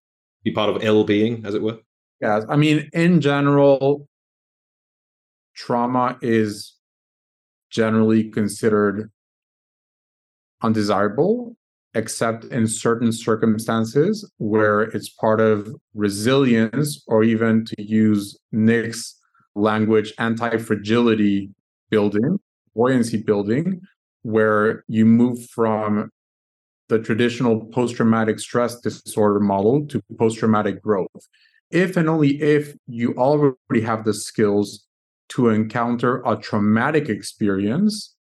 be 0.44 0.52
part 0.52 0.70
of 0.70 0.84
ill 0.84 1.04
being, 1.04 1.46
as 1.46 1.56
it 1.56 1.62
were. 1.62 1.78
Yeah, 2.20 2.42
I 2.50 2.56
mean, 2.56 2.90
in 2.94 3.22
general, 3.22 4.08
trauma 5.56 6.18
is 6.22 6.74
generally 7.70 8.30
considered 8.30 9.12
undesirable, 10.64 11.56
except 11.94 12.46
in 12.46 12.68
certain 12.68 13.12
circumstances 13.12 14.30
where 14.38 14.82
it's 14.82 15.10
part 15.10 15.40
of 15.40 15.76
resilience, 15.94 17.04
or 17.08 17.24
even 17.24 17.66
to 17.66 17.76
use 17.82 18.38
Nick's 18.52 19.20
language, 19.56 20.14
anti 20.18 20.58
fragility 20.58 21.50
building, 21.90 22.40
buoyancy 22.76 23.18
building, 23.18 23.82
where 24.24 24.84
you 24.88 25.06
move 25.06 25.46
from 25.50 26.10
the 26.90 27.00
traditional 27.00 27.66
post 27.68 27.96
traumatic 27.96 28.40
stress 28.40 28.80
disorder 28.80 29.40
model 29.40 29.86
to 29.88 30.02
post 30.18 30.40
traumatic 30.40 30.82
growth. 30.82 31.28
If 31.72 31.98
and 31.98 32.10
only 32.10 32.42
if 32.42 32.76
you 32.88 33.14
already 33.16 33.82
have 33.82 34.06
the 34.06 34.14
skills 34.14 34.86
to 35.30 35.50
encounter 35.50 36.22
a 36.26 36.36
traumatic 36.36 37.10
experience 37.10 38.13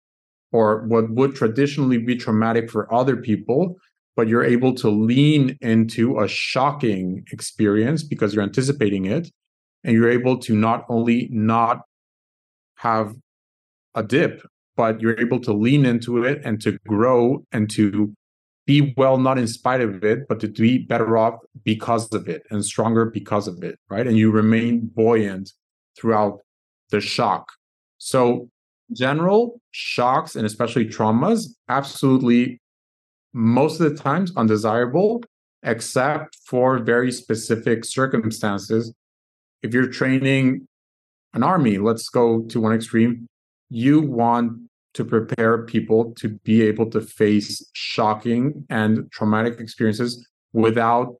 or 0.52 0.82
what 0.86 1.10
would 1.10 1.34
traditionally 1.34 1.98
be 1.98 2.16
traumatic 2.16 2.70
for 2.70 2.92
other 2.92 3.16
people, 3.16 3.76
but 4.16 4.28
you're 4.28 4.44
able 4.44 4.74
to 4.74 4.90
lean 4.90 5.56
into 5.60 6.20
a 6.20 6.28
shocking 6.28 7.24
experience 7.32 8.02
because 8.02 8.34
you're 8.34 8.44
anticipating 8.44 9.06
it. 9.06 9.30
And 9.84 9.96
you're 9.96 10.10
able 10.10 10.38
to 10.38 10.54
not 10.54 10.84
only 10.88 11.28
not 11.32 11.80
have 12.76 13.16
a 13.96 14.04
dip, 14.04 14.42
but 14.76 15.00
you're 15.00 15.18
able 15.18 15.40
to 15.40 15.52
lean 15.52 15.84
into 15.84 16.24
it 16.24 16.40
and 16.44 16.60
to 16.62 16.78
grow 16.86 17.44
and 17.50 17.68
to 17.70 18.14
be 18.64 18.94
well, 18.96 19.18
not 19.18 19.38
in 19.38 19.48
spite 19.48 19.80
of 19.80 20.04
it, 20.04 20.28
but 20.28 20.38
to 20.40 20.48
be 20.48 20.78
better 20.78 21.16
off 21.16 21.34
because 21.64 22.12
of 22.12 22.28
it 22.28 22.42
and 22.50 22.64
stronger 22.64 23.06
because 23.06 23.48
of 23.48 23.62
it, 23.64 23.78
right? 23.90 24.06
And 24.06 24.16
you 24.16 24.30
remain 24.30 24.88
buoyant 24.94 25.52
throughout 25.98 26.38
the 26.90 27.00
shock. 27.00 27.48
So 27.98 28.48
general, 28.94 29.60
shocks 29.70 30.36
and 30.36 30.46
especially 30.46 30.86
traumas, 30.86 31.48
absolutely 31.68 32.60
most 33.32 33.80
of 33.80 33.90
the 33.90 34.02
times 34.02 34.32
undesirable, 34.36 35.22
except 35.62 36.36
for 36.46 36.78
very 36.78 37.10
specific 37.10 37.84
circumstances. 37.84 38.92
If 39.62 39.72
you're 39.72 39.86
training 39.86 40.66
an 41.34 41.42
army, 41.42 41.78
let's 41.78 42.08
go 42.08 42.42
to 42.42 42.60
one 42.60 42.74
extreme, 42.74 43.26
you 43.70 44.00
want 44.00 44.52
to 44.94 45.04
prepare 45.04 45.64
people 45.64 46.12
to 46.16 46.28
be 46.44 46.62
able 46.62 46.90
to 46.90 47.00
face 47.00 47.64
shocking 47.72 48.66
and 48.68 49.10
traumatic 49.10 49.58
experiences 49.58 50.28
without 50.52 51.16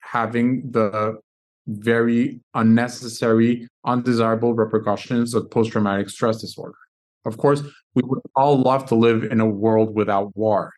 having 0.00 0.70
the 0.70 1.18
very 1.66 2.40
unnecessary, 2.54 3.68
undesirable 3.84 4.54
repercussions 4.54 5.34
of 5.34 5.50
post 5.50 5.72
traumatic 5.72 6.08
stress 6.08 6.40
disorder. 6.40 6.74
Of 7.24 7.36
course, 7.36 7.62
we 7.94 8.02
would 8.04 8.20
all 8.34 8.58
love 8.58 8.86
to 8.86 8.94
live 8.94 9.24
in 9.24 9.40
a 9.40 9.46
world 9.46 9.94
without 9.94 10.34
war, 10.36 10.72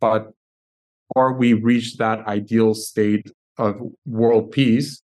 but 0.00 0.30
before 1.08 1.32
we 1.32 1.54
reach 1.54 1.96
that 1.96 2.26
ideal 2.26 2.74
state 2.74 3.30
of 3.58 3.80
world 4.06 4.52
peace, 4.52 5.02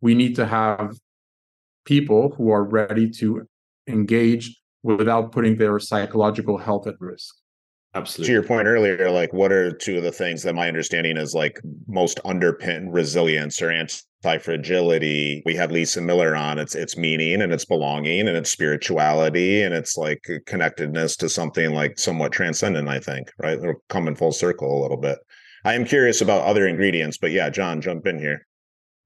we 0.00 0.14
need 0.14 0.36
to 0.36 0.46
have 0.46 0.96
people 1.84 2.34
who 2.36 2.50
are 2.50 2.62
ready 2.62 3.10
to 3.10 3.46
engage 3.88 4.56
without 4.82 5.32
putting 5.32 5.56
their 5.56 5.78
psychological 5.78 6.56
health 6.56 6.86
at 6.86 6.94
risk. 7.00 7.34
Absolutely. 7.94 8.28
To 8.28 8.32
your 8.34 8.42
point 8.44 8.68
earlier, 8.68 9.10
like 9.10 9.32
what 9.32 9.50
are 9.50 9.72
two 9.72 9.98
of 9.98 10.04
the 10.04 10.12
things 10.12 10.44
that 10.44 10.54
my 10.54 10.68
understanding 10.68 11.16
is 11.16 11.34
like 11.34 11.60
most 11.88 12.20
underpin 12.24 12.86
resilience 12.90 13.60
or 13.60 13.70
anti-fragility? 13.72 15.42
We 15.44 15.56
had 15.56 15.72
Lisa 15.72 16.00
Miller 16.00 16.36
on. 16.36 16.60
It's 16.60 16.76
it's 16.76 16.96
meaning 16.96 17.42
and 17.42 17.52
it's 17.52 17.64
belonging 17.64 18.28
and 18.28 18.36
it's 18.36 18.50
spirituality 18.50 19.62
and 19.62 19.74
it's 19.74 19.96
like 19.96 20.24
connectedness 20.46 21.16
to 21.16 21.28
something 21.28 21.74
like 21.74 21.98
somewhat 21.98 22.30
transcendent, 22.30 22.88
I 22.88 23.00
think, 23.00 23.28
right? 23.38 23.58
It'll 23.58 23.82
come 23.88 24.06
in 24.06 24.14
full 24.14 24.32
circle 24.32 24.80
a 24.80 24.82
little 24.82 24.96
bit. 24.96 25.18
I 25.64 25.74
am 25.74 25.84
curious 25.84 26.20
about 26.20 26.46
other 26.46 26.68
ingredients, 26.68 27.18
but 27.18 27.32
yeah, 27.32 27.50
John, 27.50 27.80
jump 27.80 28.06
in 28.06 28.20
here. 28.20 28.46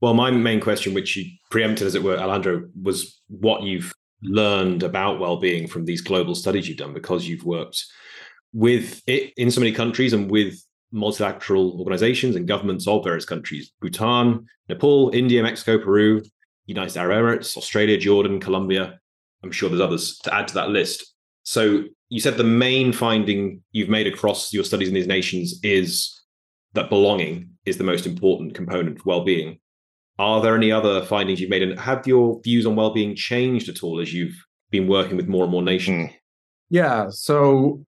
Well, 0.03 0.13
my 0.13 0.31
main 0.31 0.61
question, 0.61 0.93
which 0.93 1.17
you 1.17 1.25
preempted 1.51 1.87
as 1.87 1.95
it 1.95 2.03
were, 2.03 2.19
Alejandro, 2.19 2.69
was 2.83 3.19
what 3.29 3.63
you've 3.63 3.95
learned 4.23 4.83
about 4.83 5.21
well-being 5.21 5.69
from 5.69 5.87
these 5.87 6.03
global 6.03 6.35
studies 6.35 6.69
you've 6.69 6.77
done 6.77 6.93
because 6.93 7.27
you've 7.27 7.45
worked 7.45 7.83
with 8.55 9.03
it 9.07 9.33
in 9.37 9.51
so 9.51 9.61
many 9.61 9.73
countries 9.73 10.13
and 10.13 10.31
with 10.31 10.59
multilateral 10.93 11.77
organizations 11.81 12.37
and 12.37 12.47
governments 12.47 12.87
of 12.87 13.05
various 13.05 13.25
countries 13.25 13.73
Bhutan, 13.81 14.47
Nepal, 14.69 15.11
India, 15.13 15.43
Mexico, 15.43 15.77
Peru, 15.77 16.23
United 16.67 16.97
Arab 16.97 17.19
Emirates, 17.19 17.57
Australia, 17.57 17.99
Jordan, 17.99 18.41
Colombia. 18.41 18.99
I'm 19.43 19.51
sure 19.51 19.69
there's 19.69 19.81
others 19.81 20.17
to 20.19 20.33
add 20.33 20.49
to 20.49 20.55
that 20.55 20.71
list. 20.71 21.15
So 21.43 21.85
you 22.09 22.21
said 22.21 22.39
the 22.39 22.45
main 22.45 22.93
finding 22.93 23.63
you've 23.73 23.91
made 23.91 24.07
across 24.07 24.53
your 24.53 24.65
studies 24.65 24.89
in 24.89 24.95
these 24.95 25.07
nations 25.07 25.59
is 25.63 26.23
that 26.73 26.89
belonging 26.89 27.51
is 27.67 27.77
the 27.77 27.85
most 27.85 28.07
important 28.07 28.55
component 28.55 28.99
of 28.99 29.05
well-being. 29.05 29.59
Are 30.19 30.41
there 30.41 30.57
any 30.57 30.71
other 30.71 31.05
findings 31.05 31.41
you've 31.41 31.51
made, 31.51 31.63
and 31.63 31.79
have 31.79 32.07
your 32.07 32.41
views 32.43 32.67
on 32.67 32.77
well-being 32.77 33.17
changed 33.17 33.69
at 33.69 33.83
all 33.83 34.01
as 34.01 34.15
you've 34.15 34.37
been 34.71 34.87
working 34.87 35.17
with 35.17 35.27
more 35.27 35.43
and 35.43 35.51
more 35.51 35.63
nations? 35.63 36.11
Hmm. 36.11 36.17
Yeah. 36.71 37.09
So 37.11 37.85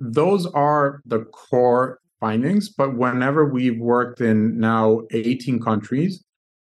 those 0.00 0.46
are 0.46 1.00
the 1.06 1.20
core 1.26 2.00
findings. 2.20 2.68
But 2.68 2.96
whenever 2.96 3.44
we've 3.44 3.78
worked 3.78 4.20
in 4.20 4.58
now 4.58 5.02
18 5.12 5.60
countries, 5.60 6.24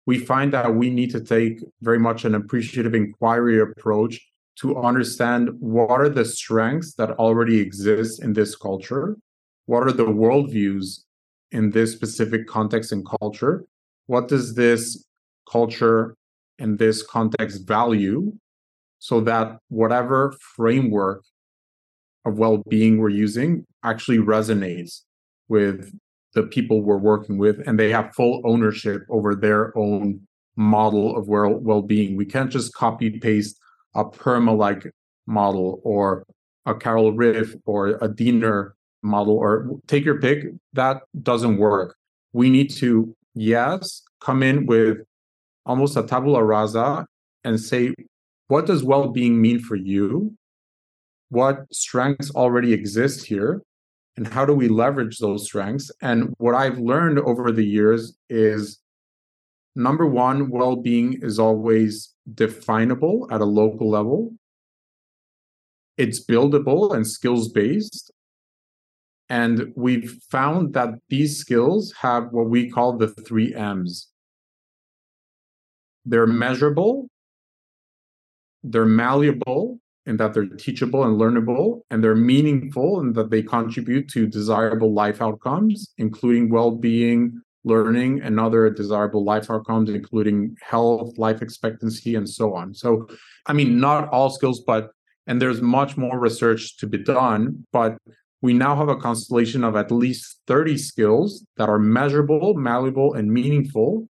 we 0.07 0.19
find 0.19 0.53
that 0.53 0.75
we 0.75 0.91
need 0.91 1.11
to 1.13 1.21
take 1.21 1.61
very 1.81 1.99
much 1.99 2.25
an 2.25 2.35
appreciative 2.35 2.95
inquiry 2.95 3.61
approach 3.61 4.21
to 4.57 4.77
understand 4.77 5.51
what 5.59 6.01
are 6.01 6.09
the 6.09 6.25
strengths 6.25 6.95
that 6.95 7.11
already 7.13 7.59
exist 7.59 8.23
in 8.23 8.33
this 8.33 8.55
culture, 8.55 9.17
what 9.67 9.83
are 9.83 9.93
the 9.93 10.05
worldviews 10.05 11.01
in 11.51 11.71
this 11.71 11.93
specific 11.93 12.47
context 12.47 12.93
and 12.93 13.07
culture, 13.21 13.65
what 14.07 14.29
does 14.29 14.55
this 14.55 15.07
culture 15.51 16.17
and 16.59 16.79
this 16.79 17.03
context 17.03 17.67
value, 17.67 18.33
so 18.99 19.21
that 19.21 19.59
whatever 19.69 20.35
framework 20.57 21.25
of 22.25 22.39
well-being 22.39 22.99
we're 22.99 23.09
using 23.09 23.67
actually 23.83 24.19
resonates 24.19 25.03
with 25.49 25.93
the 26.35 26.43
people 26.43 26.83
we're 26.83 26.97
working 26.97 27.39
with 27.39 27.61
and 27.67 27.79
they 27.79 27.91
have 27.91 28.15
full 28.15 28.43
ownership 28.45 29.03
over 29.09 29.35
their 29.35 29.77
own 29.77 30.21
model 30.57 31.17
of 31.17 31.29
well-being. 31.29 32.17
We 32.17 32.27
can't 32.27 32.51
just 32.51 32.73
copy 32.75 33.19
paste 33.19 33.59
a 33.95 34.05
perma 34.05 34.57
like 34.57 34.91
model 35.27 35.81
or 35.85 36.25
a 36.67 36.75
Carol 36.75 37.13
Ryff 37.13 37.55
or 37.67 37.99
a 38.01 38.09
diener 38.09 38.75
model 39.03 39.37
or 39.37 39.69
take 39.87 40.05
your 40.05 40.21
pick. 40.21 40.47
That 40.73 41.03
doesn't 41.23 41.59
work. 41.59 41.97
We 42.33 42.51
need 42.51 42.71
to 42.77 43.15
yes 43.35 44.03
come 44.21 44.43
in 44.43 44.67
with 44.67 44.99
almost 45.67 45.97
a 45.97 46.03
tabula 46.03 46.43
rasa 46.43 47.07
and 47.43 47.61
say 47.61 47.95
what 48.49 48.67
does 48.67 48.85
well-being 48.85 49.41
mean 49.41 49.59
for 49.59 49.77
you 49.77 50.37
what 51.29 51.73
strengths 51.73 52.31
already 52.35 52.73
exist 52.73 53.27
here 53.27 53.63
and 54.17 54.27
how 54.29 54.45
do 54.45 54.55
we 54.55 54.69
leverage 54.69 55.19
those 55.19 55.45
strengths? 55.45 55.91
And 56.01 56.35
what 56.39 56.55
i've 56.55 56.79
learned 56.79 57.19
over 57.19 57.51
the 57.51 57.65
years 57.65 58.17
is 58.29 58.81
number 59.75 60.07
one 60.07 60.51
well-being 60.51 61.19
is 61.23 61.39
always 61.39 62.15
definable 62.33 63.27
at 63.31 63.41
a 63.41 63.45
local 63.45 63.91
level. 63.91 64.35
It's 65.97 66.25
buildable 66.25 66.95
and 66.95 67.07
skills 67.07 67.49
based 67.49 68.13
and 69.29 69.73
we've 69.75 70.21
found 70.31 70.75
that 70.75 70.91
these 71.09 71.39
skills 71.39 71.93
have 72.01 72.29
what 72.31 72.49
we 72.49 72.71
call 72.71 72.97
the 72.97 73.09
three 73.09 73.55
m's. 73.55 74.09
They're 76.05 76.27
measurable. 76.27 77.09
They're 78.63 78.85
malleable 78.85 79.81
in 80.07 80.17
that 80.19 80.35
they're 80.35 80.47
teachable 80.47 81.05
and 81.05 81.19
learnable, 81.21 81.81
and 81.91 82.03
they're 82.03 82.15
meaningful 82.15 83.01
and 83.01 83.15
that 83.15 83.31
they 83.31 83.43
contribute 83.43 84.09
to 84.09 84.27
desirable 84.27 84.93
life 84.93 85.23
outcomes, 85.23 85.93
including 85.99 86.51
well 86.51 86.73
being, 86.73 87.41
learning, 87.65 88.21
and 88.23 88.39
other 88.39 88.69
desirable 88.71 89.25
life 89.25 89.51
outcomes, 89.51 89.89
including 89.89 90.57
health, 90.63 91.17
life 91.17 91.41
expectancy, 91.43 92.15
and 92.15 92.29
so 92.29 92.55
on. 92.55 92.75
So, 92.75 93.09
I 93.47 93.53
mean, 93.53 93.81
not 93.81 94.09
all 94.11 94.31
skills, 94.31 94.63
but, 94.67 94.91
and 95.27 95.41
there's 95.41 95.63
much 95.63 95.97
more 95.97 96.19
research 96.19 96.77
to 96.79 96.87
be 96.87 96.99
done, 96.99 97.67
but 97.73 97.97
we 98.43 98.53
now 98.53 98.77
have 98.77 98.91
a 98.91 98.97
constellation 98.97 99.65
of 99.65 99.75
at 99.75 99.91
least 99.91 100.41
30 100.47 100.77
skills 100.77 101.47
that 101.57 101.71
are 101.71 101.79
measurable, 101.79 102.53
malleable, 102.55 103.15
and 103.15 103.33
meaningful 103.33 104.07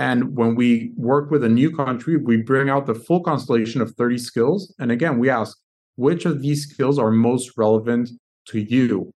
and 0.00 0.34
when 0.34 0.54
we 0.54 0.92
work 0.96 1.30
with 1.30 1.44
a 1.44 1.48
new 1.50 1.76
country, 1.76 2.16
we 2.16 2.38
bring 2.38 2.70
out 2.70 2.86
the 2.86 2.94
full 2.94 3.22
constellation 3.22 3.82
of 3.82 3.94
30 3.96 4.16
skills. 4.16 4.74
And 4.78 4.90
again, 4.90 5.18
we 5.18 5.28
ask, 5.28 5.58
which 5.96 6.24
of 6.24 6.40
these 6.40 6.66
skills 6.66 6.98
are 6.98 7.10
most 7.10 7.58
relevant 7.58 8.08
to 8.46 8.60
you? 8.60 9.12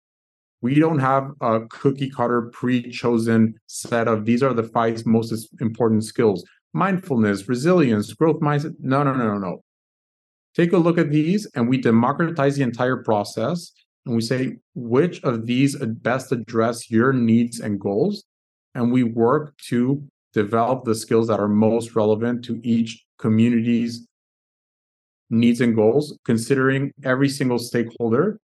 We 0.61 0.79
don't 0.79 0.97
have 0.97 1.33
a 1.39 1.59
cookie 1.69 2.09
cutter 2.09 2.49
pre 2.51 2.89
chosen 2.89 3.53
set 3.67 4.07
of 4.07 4.25
these 4.25 4.41
are 4.41 4.55
the 4.55 4.63
five 4.63 5.05
most 5.05 5.31
important 5.61 6.03
skills 6.03 6.43
mindfulness, 6.73 7.47
resilience, 7.47 8.11
growth 8.13 8.39
mindset. 8.39 8.73
No, 8.79 9.03
no, 9.03 9.13
no, 9.13 9.27
no, 9.27 9.37
no. 9.37 9.63
Take 10.55 10.73
a 10.73 10.77
look 10.77 10.97
at 10.97 11.11
these 11.11 11.47
and 11.53 11.69
we 11.69 11.77
democratize 11.77 12.55
the 12.55 12.63
entire 12.63 13.03
process 13.03 13.71
and 14.07 14.15
we 14.15 14.21
say 14.21 14.57
which 14.73 15.23
of 15.23 15.45
these 15.45 15.75
best 15.75 16.31
address 16.31 16.89
your 16.89 17.13
needs 17.13 17.59
and 17.59 17.79
goals. 17.79 18.23
And 18.73 18.91
we 18.91 19.03
work 19.03 19.55
to 19.67 20.01
develop 20.33 20.83
the 20.83 20.95
skills 20.95 21.27
that 21.27 21.39
are 21.39 21.47
most 21.47 21.95
relevant 21.95 22.43
to 22.45 22.59
each 22.63 23.03
community's 23.17 24.07
needs 25.29 25.61
and 25.61 25.75
goals, 25.75 26.17
considering 26.25 26.91
every 27.03 27.29
single 27.29 27.59
stakeholder. 27.59 28.39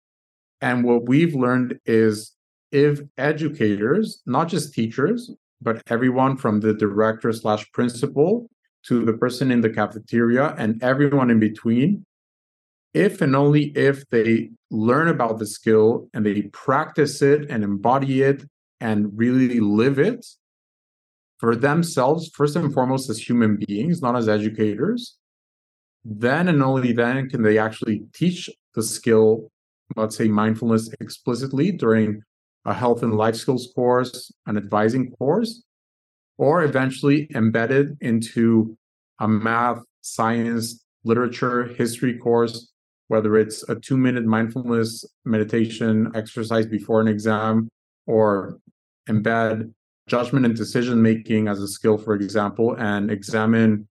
And 0.62 0.84
what 0.84 1.08
we've 1.08 1.36
learned 1.36 1.80
is 1.86 2.34
if 2.72 3.02
educators, 3.18 4.22
not 4.26 4.48
just 4.48 4.74
teachers, 4.74 5.32
but 5.62 5.82
everyone 5.88 6.38
from 6.38 6.60
the 6.60 6.74
director 6.74 7.32
slash 7.32 7.70
principal 7.72 8.50
to 8.84 9.06
the 9.06 9.14
person 9.14 9.52
in 9.52 9.62
the 9.62 9.70
cafeteria 9.70 10.56
and 10.58 10.82
everyone 10.82 11.30
in 11.30 11.40
between, 11.40 12.06
if 12.94 13.22
and 13.22 13.36
only 13.36 13.66
if 13.78 14.08
they 14.10 14.50
learn 14.72 15.08
about 15.08 15.40
the 15.40 15.46
skill 15.46 16.10
and 16.14 16.26
they 16.26 16.44
practice 16.54 17.22
it 17.22 17.50
and 17.50 17.64
embody 17.64 18.22
it 18.22 18.44
and 18.80 19.18
really 19.18 19.60
live 19.60 20.00
it, 20.00 20.26
for 21.38 21.56
themselves, 21.56 22.30
first 22.34 22.56
and 22.56 22.74
foremost, 22.74 23.10
as 23.10 23.20
human 23.20 23.58
beings, 23.58 24.02
not 24.02 24.16
as 24.16 24.28
educators. 24.28 25.18
Then 26.04 26.48
and 26.48 26.64
only 26.64 26.94
then 26.94 27.30
can 27.30 27.44
they 27.44 27.58
actually 27.58 28.04
teach 28.14 28.50
the 28.76 28.84
skill, 28.84 29.50
let's 29.96 30.16
say 30.16 30.28
mindfulness 30.28 30.90
explicitly 31.00 31.72
during 31.72 32.22
a 32.66 32.74
health 32.74 33.04
and 33.04 33.14
life 33.14 33.36
skills 33.36 33.72
course, 33.76 34.32
an 34.46 34.58
advising 34.58 35.12
course, 35.12 35.64
or 36.38 36.64
eventually 36.64 37.30
embedded 37.36 37.98
into 38.02 38.78
a 39.20 39.28
math, 39.28 39.82
science, 40.02 40.84
literature, 41.04 41.66
history 41.66 42.18
course, 42.18 42.72
whether 43.08 43.38
it's 43.38 43.68
a 43.70 43.76
two 43.76 43.98
minute 43.98 44.26
mindfulness 44.26 45.06
meditation 45.26 46.12
exercise 46.14 46.66
before 46.66 47.02
an 47.02 47.08
exam 47.08 47.70
or 48.06 48.60
embed 49.10 49.74
judgment 50.08 50.46
and 50.46 50.56
decision 50.56 51.02
making 51.02 51.48
as 51.48 51.62
a 51.62 51.68
skill, 51.68 51.98
for 51.98 52.16
example, 52.16 52.76
and 52.78 53.12
examine 53.12 53.88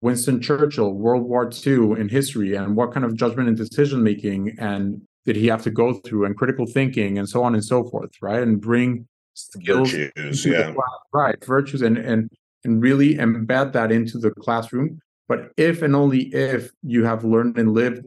Winston 0.00 0.40
Churchill, 0.40 0.92
World 0.92 1.22
War 1.22 1.50
II 1.64 1.92
in 2.00 2.08
history, 2.08 2.54
and 2.56 2.76
what 2.76 2.92
kind 2.92 3.06
of 3.06 3.14
judgment 3.14 3.48
and 3.48 3.56
decision 3.56 4.02
making 4.02 4.56
and 4.58 5.00
did 5.24 5.36
he 5.36 5.46
have 5.46 5.62
to 5.62 5.70
go 5.70 5.94
through, 5.94 6.24
and 6.24 6.36
critical 6.36 6.66
thinking, 6.66 7.16
and 7.16 7.28
so 7.28 7.44
on 7.44 7.54
and 7.54 7.64
so 7.64 7.84
forth, 7.84 8.10
right? 8.20 8.42
And 8.42 8.60
bring 8.60 9.06
skills, 9.34 9.92
virtues, 9.92 10.44
yeah, 10.44 10.74
right, 11.14 11.42
virtues, 11.44 11.80
and 11.80 11.96
and 11.96 12.28
and 12.64 12.82
really 12.82 13.14
embed 13.14 13.72
that 13.72 13.92
into 13.92 14.18
the 14.18 14.32
classroom. 14.32 14.98
But 15.28 15.52
if 15.56 15.80
and 15.82 15.94
only 15.94 16.22
if 16.34 16.72
you 16.82 17.04
have 17.04 17.24
learned 17.24 17.56
and 17.56 17.72
lived, 17.72 18.04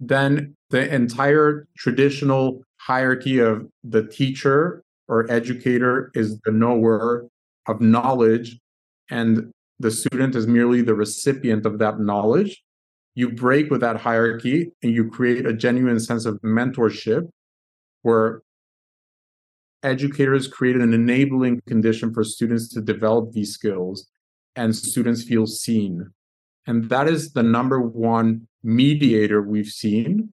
then 0.00 0.56
the 0.70 0.92
entire 0.92 1.68
traditional 1.78 2.62
hierarchy 2.78 3.38
of 3.38 3.68
the 3.84 4.08
teacher 4.08 4.82
or 5.12 5.30
educator 5.30 6.10
is 6.14 6.40
the 6.46 6.50
knower 6.50 7.28
of 7.66 7.82
knowledge 7.82 8.58
and 9.10 9.52
the 9.78 9.90
student 9.90 10.34
is 10.34 10.46
merely 10.46 10.80
the 10.80 10.94
recipient 10.94 11.66
of 11.66 11.78
that 11.78 12.00
knowledge. 12.00 12.62
You 13.14 13.28
break 13.28 13.70
with 13.70 13.82
that 13.82 13.96
hierarchy 13.96 14.72
and 14.82 14.90
you 14.90 15.10
create 15.10 15.44
a 15.44 15.52
genuine 15.52 16.00
sense 16.00 16.24
of 16.24 16.40
mentorship 16.40 17.28
where 18.00 18.40
educators 19.82 20.48
create 20.48 20.76
an 20.76 20.94
enabling 20.94 21.60
condition 21.66 22.14
for 22.14 22.24
students 22.24 22.68
to 22.72 22.80
develop 22.80 23.32
these 23.32 23.52
skills 23.52 24.08
and 24.56 24.74
students 24.74 25.24
feel 25.24 25.46
seen. 25.46 26.10
And 26.66 26.88
that 26.88 27.06
is 27.06 27.34
the 27.34 27.42
number 27.42 27.82
one 27.82 28.48
mediator 28.62 29.42
we've 29.42 29.66
seen 29.66 30.32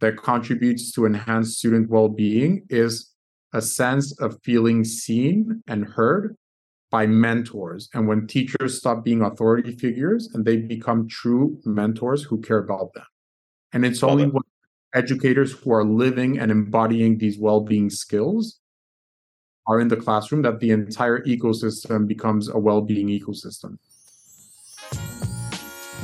that 0.00 0.16
contributes 0.16 0.92
to 0.92 1.04
enhance 1.04 1.58
student 1.58 1.90
well-being 1.90 2.64
is 2.70 3.10
a 3.54 3.62
sense 3.62 4.12
of 4.20 4.38
feeling 4.42 4.84
seen 4.84 5.62
and 5.68 5.86
heard 5.86 6.36
by 6.90 7.06
mentors. 7.06 7.88
And 7.94 8.06
when 8.06 8.26
teachers 8.26 8.78
stop 8.78 9.04
being 9.04 9.22
authority 9.22 9.76
figures 9.76 10.28
and 10.34 10.44
they 10.44 10.56
become 10.56 11.08
true 11.08 11.58
mentors 11.64 12.22
who 12.24 12.40
care 12.40 12.58
about 12.58 12.92
them. 12.94 13.06
And 13.72 13.84
it's 13.86 14.02
only 14.02 14.26
when 14.26 14.42
educators 14.92 15.52
who 15.52 15.72
are 15.72 15.84
living 15.84 16.38
and 16.38 16.50
embodying 16.50 17.18
these 17.18 17.38
well 17.38 17.60
being 17.60 17.90
skills 17.90 18.60
are 19.66 19.80
in 19.80 19.88
the 19.88 19.96
classroom 19.96 20.42
that 20.42 20.60
the 20.60 20.70
entire 20.70 21.20
ecosystem 21.24 22.06
becomes 22.06 22.48
a 22.48 22.58
well 22.58 22.80
being 22.80 23.08
ecosystem. 23.08 23.78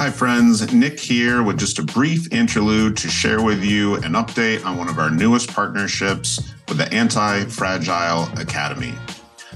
Hi, 0.01 0.09
friends. 0.09 0.73
Nick 0.73 0.99
here 0.99 1.43
with 1.43 1.59
just 1.59 1.79
a 1.79 1.83
brief 1.83 2.33
interlude 2.33 2.97
to 2.97 3.09
share 3.09 3.43
with 3.43 3.63
you 3.63 3.97
an 3.97 4.15
update 4.15 4.65
on 4.65 4.79
one 4.79 4.89
of 4.89 4.99
our 4.99 5.11
newest 5.11 5.53
partnerships 5.53 6.55
with 6.69 6.79
the 6.79 6.91
Anti 6.91 7.45
Fragile 7.45 8.27
Academy. 8.41 8.95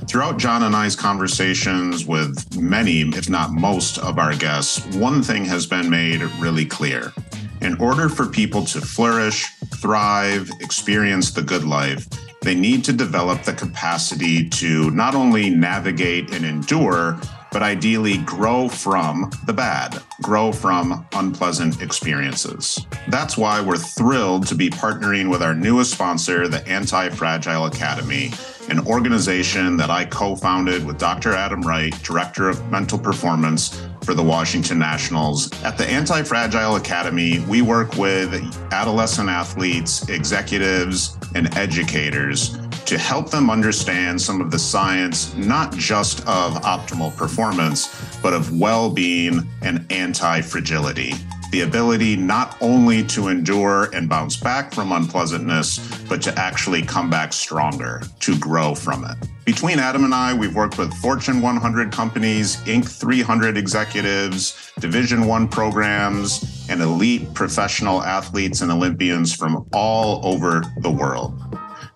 Throughout 0.07 0.37
John 0.37 0.65
and 0.65 0.77
I's 0.77 0.97
conversations 0.97 2.05
with 2.05 2.61
many, 2.61 3.01
if 3.01 3.31
not 3.31 3.53
most, 3.53 3.97
of 3.97 4.19
our 4.19 4.37
guests, 4.37 4.85
one 4.97 5.23
thing 5.23 5.47
has 5.47 5.65
been 5.65 5.89
made 5.89 6.21
really 6.39 6.67
clear 6.67 7.15
In 7.63 7.81
order 7.81 8.11
for 8.11 8.27
people 8.27 8.67
to 8.67 8.83
flourish, 8.83 9.47
thrive, 9.77 10.51
experience 10.61 11.31
the 11.31 11.41
good 11.41 11.65
life, 11.65 12.07
they 12.43 12.55
need 12.55 12.85
to 12.85 12.93
develop 12.93 13.45
the 13.45 13.55
capacity 13.55 14.47
to 14.51 14.91
not 14.91 15.15
only 15.15 15.49
navigate 15.49 16.35
and 16.35 16.45
endure, 16.45 17.19
but 17.55 17.63
ideally 17.63 18.19
grow 18.19 18.69
from 18.69 19.31
the 19.47 19.53
bad, 19.53 20.03
grow 20.21 20.51
from 20.51 21.07
unpleasant 21.13 21.81
experiences. 21.81 22.85
That's 23.09 23.39
why 23.39 23.61
we're 23.61 23.77
thrilled 23.77 24.49
to 24.49 24.57
be 24.57 24.69
partnering 24.69 25.31
with 25.31 25.41
our 25.41 25.55
newest 25.55 25.93
sponsor, 25.93 26.49
the 26.49 26.67
Anti 26.69 27.11
Fragile 27.11 27.67
Academy, 27.67 28.33
an 28.69 28.81
organization 28.89 29.77
that 29.77 29.89
I 29.89 30.05
co 30.05 30.35
founded 30.35 30.85
with 30.85 30.99
Dr. 30.99 31.33
Adam 31.33 31.63
Wright, 31.63 31.95
Director 32.03 32.49
of 32.49 32.71
Mental 32.73 32.99
Performance 32.99 33.81
for 34.03 34.15
the 34.15 34.23
Washington 34.23 34.81
Nationals. 34.81 35.53
At 35.63 35.79
the 35.79 35.87
Anti 35.87 36.25
Fragile 36.25 36.75
Academy, 36.75 37.39
we 37.49 37.63
work 37.63 37.97
with 37.97 38.35
adolescent 38.73 39.29
athletes, 39.29 40.09
executives, 40.09 41.17
and 41.37 41.57
educators 41.57 42.59
to 42.87 42.99
help 42.99 43.31
them 43.31 43.51
understand 43.51 44.21
some 44.21 44.41
of 44.41 44.51
the 44.51 44.59
science, 44.59 45.35
not 45.37 45.73
just 45.75 46.21
of 46.21 46.55
optimal 46.63 47.17
performance, 47.17 47.89
but 48.23 48.33
of 48.33 48.59
well 48.59 48.91
being 48.91 49.41
and 49.63 49.87
anti 49.91 50.41
fragility. 50.41 51.15
The 51.51 51.61
ability 51.61 52.17
not 52.17 52.57
only 52.61 53.05
to 53.05 53.29
endure 53.29 53.89
and 53.95 54.09
bounce 54.09 54.37
back 54.37 54.75
from 54.75 54.91
unpleasantness, 54.91 55.79
but 56.09 56.21
to 56.23 56.37
actually 56.37 56.83
come 56.83 57.09
back 57.09 57.33
stronger, 57.33 58.03
to 58.21 58.37
grow 58.39 58.75
from 58.75 59.05
it. 59.05 59.17
Between 59.45 59.79
Adam 59.79 60.05
and 60.05 60.13
I, 60.13 60.35
we've 60.35 60.57
worked 60.57 60.79
with 60.79 60.93
Fortune 60.95 61.41
100 61.41 61.93
companies, 61.93 62.57
Inc. 62.65 62.89
300 62.89 63.57
executives, 63.57 64.73
Division 64.81 65.27
1 65.27 65.47
programs, 65.49 66.67
and 66.69 66.81
elite 66.81 67.33
professional 67.35 68.03
athletes 68.03 68.63
and 68.63 68.73
Olympians 68.73 69.33
from 69.33 69.69
all 69.73 70.27
over 70.27 70.65
the 70.79 70.91
world. 70.91 71.39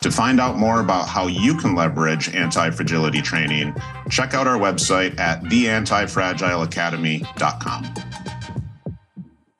To 0.00 0.10
find 0.12 0.40
out 0.40 0.56
more 0.56 0.80
about 0.80 1.08
how 1.08 1.26
you 1.26 1.56
can 1.56 1.74
leverage 1.74 2.32
anti 2.34 2.70
fragility 2.70 3.20
training, 3.20 3.74
check 4.10 4.32
out 4.32 4.46
our 4.46 4.58
website 4.58 5.18
at 5.18 5.42
theantifragileacademy.com. 5.42 7.94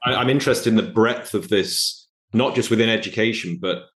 I'm 0.05 0.31
interested 0.31 0.70
in 0.70 0.77
the 0.77 0.85
breadth 0.85 1.35
of 1.35 1.48
this, 1.48 2.07
not 2.33 2.55
just 2.55 2.70
within 2.70 2.88
education, 2.88 3.59
but 3.61 3.87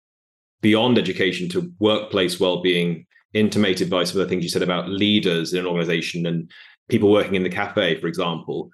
beyond 0.60 0.98
education 0.98 1.48
to 1.50 1.72
workplace 1.78 2.40
well-being, 2.40 3.06
intimated 3.34 3.88
by 3.88 4.02
some 4.04 4.20
of 4.20 4.26
the 4.26 4.30
things 4.30 4.42
you 4.42 4.50
said 4.50 4.62
about 4.62 4.88
leaders 4.88 5.52
in 5.52 5.60
an 5.60 5.66
organization 5.66 6.26
and 6.26 6.50
people 6.88 7.08
working 7.10 7.34
in 7.34 7.44
the 7.44 7.48
cafe, 7.48 8.00
for 8.00 8.08
example. 8.08 8.70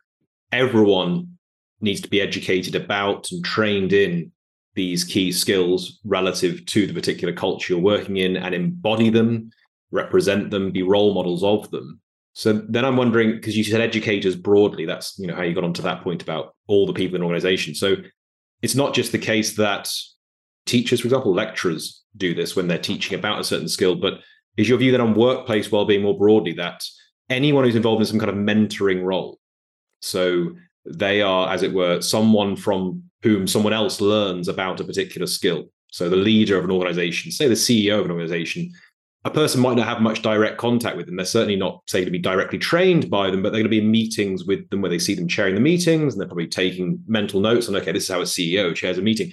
Everyone 0.52 1.38
needs 1.80 2.00
to 2.00 2.08
be 2.08 2.20
educated 2.20 2.74
about 2.74 3.30
and 3.30 3.44
trained 3.44 3.92
in 3.92 4.32
these 4.78 5.02
key 5.02 5.32
skills 5.32 5.98
relative 6.04 6.64
to 6.66 6.86
the 6.86 6.94
particular 6.94 7.34
culture 7.34 7.72
you're 7.72 7.82
working 7.82 8.18
in 8.18 8.36
and 8.36 8.54
embody 8.54 9.10
them, 9.10 9.50
represent 9.90 10.52
them, 10.52 10.70
be 10.70 10.84
role 10.84 11.12
models 11.12 11.42
of 11.42 11.68
them. 11.72 12.00
So 12.34 12.52
then 12.52 12.84
I'm 12.84 12.96
wondering, 12.96 13.32
because 13.32 13.56
you 13.56 13.64
said 13.64 13.80
educators 13.80 14.36
broadly, 14.36 14.86
that's 14.86 15.18
you 15.18 15.26
know 15.26 15.34
how 15.34 15.42
you 15.42 15.52
got 15.52 15.64
onto 15.64 15.82
that 15.82 16.04
point 16.04 16.22
about 16.22 16.54
all 16.68 16.86
the 16.86 16.92
people 16.92 17.16
in 17.16 17.22
an 17.22 17.26
organization. 17.26 17.74
So 17.74 17.96
it's 18.62 18.76
not 18.76 18.94
just 18.94 19.10
the 19.10 19.18
case 19.18 19.56
that 19.56 19.90
teachers, 20.64 21.00
for 21.00 21.08
example, 21.08 21.34
lecturers 21.34 22.04
do 22.16 22.32
this 22.32 22.54
when 22.54 22.68
they're 22.68 22.78
teaching 22.78 23.18
about 23.18 23.40
a 23.40 23.44
certain 23.44 23.68
skill, 23.68 23.96
but 23.96 24.20
is 24.56 24.68
your 24.68 24.78
view 24.78 24.92
that 24.92 25.00
on 25.00 25.14
workplace 25.14 25.72
well-being 25.72 26.02
more 26.02 26.16
broadly 26.16 26.52
that 26.52 26.84
anyone 27.28 27.64
who's 27.64 27.74
involved 27.74 28.00
in 28.00 28.06
some 28.06 28.20
kind 28.20 28.30
of 28.30 28.36
mentoring 28.36 29.02
role, 29.02 29.40
so 30.00 30.52
they 30.86 31.20
are, 31.20 31.52
as 31.52 31.64
it 31.64 31.72
were, 31.72 32.00
someone 32.00 32.54
from 32.54 33.07
whom 33.22 33.46
someone 33.46 33.72
else 33.72 34.00
learns 34.00 34.48
about 34.48 34.80
a 34.80 34.84
particular 34.84 35.26
skill. 35.26 35.64
So 35.88 36.08
the 36.08 36.16
leader 36.16 36.58
of 36.58 36.64
an 36.64 36.70
organization, 36.70 37.32
say 37.32 37.48
the 37.48 37.54
CEO 37.54 37.98
of 37.98 38.04
an 38.04 38.10
organization, 38.10 38.70
a 39.24 39.30
person 39.30 39.60
might 39.60 39.76
not 39.76 39.86
have 39.86 40.00
much 40.00 40.22
direct 40.22 40.58
contact 40.58 40.96
with 40.96 41.06
them. 41.06 41.16
They're 41.16 41.26
certainly 41.26 41.56
not, 41.56 41.82
say, 41.88 42.04
to 42.04 42.10
be 42.10 42.18
directly 42.18 42.58
trained 42.58 43.10
by 43.10 43.30
them, 43.30 43.42
but 43.42 43.50
they're 43.50 43.60
going 43.60 43.64
to 43.64 43.70
be 43.70 43.80
in 43.80 43.90
meetings 43.90 44.44
with 44.44 44.68
them 44.70 44.80
where 44.80 44.90
they 44.90 44.98
see 44.98 45.14
them 45.14 45.28
chairing 45.28 45.54
the 45.54 45.60
meetings 45.60 46.14
and 46.14 46.20
they're 46.20 46.28
probably 46.28 46.46
taking 46.46 47.02
mental 47.06 47.40
notes 47.40 47.68
on, 47.68 47.76
okay, 47.76 47.92
this 47.92 48.04
is 48.04 48.10
how 48.10 48.20
a 48.20 48.24
CEO 48.24 48.74
chairs 48.74 48.98
a 48.98 49.02
meeting. 49.02 49.32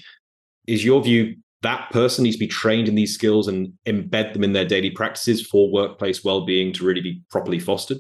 Is 0.68 0.84
your 0.84 1.04
view 1.04 1.36
that 1.62 1.90
person 1.92 2.24
needs 2.24 2.36
to 2.36 2.40
be 2.40 2.48
trained 2.48 2.88
in 2.88 2.96
these 2.96 3.14
skills 3.14 3.48
and 3.48 3.74
embed 3.86 4.34
them 4.34 4.44
in 4.44 4.54
their 4.54 4.66
daily 4.66 4.92
practices 4.92 5.46
for 5.46 5.72
workplace 5.72 6.24
well-being 6.24 6.74
to 6.74 6.86
really 6.86 7.02
be 7.02 7.22
properly 7.30 7.60
fostered? 7.60 7.98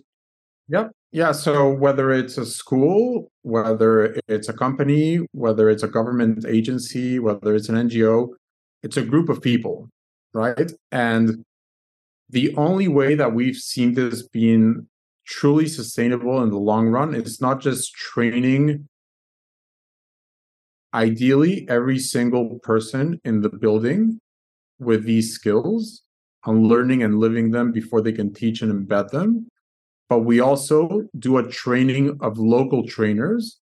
Yep. 0.69 0.91
Yeah. 1.15 1.32
So 1.32 1.69
whether 1.69 2.12
it's 2.12 2.38
a 2.38 2.45
school, 2.45 3.32
whether 3.41 4.19
it's 4.28 4.49
a 4.49 4.54
company, 4.54 5.19
whether 5.32 5.69
it's 5.69 5.82
a 5.82 5.88
government 5.88 6.45
agency, 6.45 7.19
whether 7.19 7.56
it's 7.56 7.69
an 7.69 7.75
NGO, 7.75 8.34
it's 8.84 8.97
a 8.97 9.01
group 9.01 9.30
of 9.30 9.41
people, 9.41 9.88
right? 10.34 10.69
And 10.91 11.45
the 12.30 12.54
only 12.58 12.89
way 12.89 13.15
that 13.15 13.34
we've 13.34 13.56
seen 13.56 13.93
this 13.93 14.28
being 14.28 14.89
truly 15.25 15.67
sustainable 15.67 16.43
in 16.43 16.49
the 16.49 16.58
long 16.58 16.89
run 16.89 17.15
is 17.15 17.39
not 17.39 17.62
just 17.62 17.93
training 17.95 18.89
ideally 20.93 21.65
every 21.69 21.97
single 21.97 22.60
person 22.60 23.21
in 23.23 23.39
the 23.39 23.49
building 23.49 24.19
with 24.80 25.06
these 25.06 25.32
skills 25.32 26.01
on 26.43 26.67
learning 26.67 27.04
and 27.04 27.19
living 27.19 27.51
them 27.51 27.71
before 27.71 28.01
they 28.01 28.12
can 28.12 28.34
teach 28.34 28.62
and 28.62 28.69
embed 28.73 29.12
them 29.12 29.47
but 30.09 30.19
we 30.19 30.39
also 30.39 31.03
do 31.17 31.37
a 31.37 31.49
training 31.49 32.17
of 32.21 32.37
local 32.37 32.85
trainers 32.87 33.59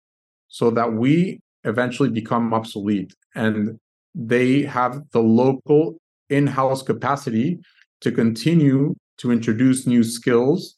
so 0.47 0.69
that 0.71 0.93
we 0.93 1.39
eventually 1.63 2.09
become 2.09 2.53
obsolete. 2.53 3.13
And 3.35 3.79
they 4.13 4.61
have 4.63 5.01
the 5.11 5.21
local 5.21 5.97
in-house 6.29 6.83
capacity 6.83 7.59
to 8.01 8.11
continue 8.11 8.95
to 9.17 9.31
introduce 9.31 9.87
new 9.87 10.03
skills. 10.03 10.77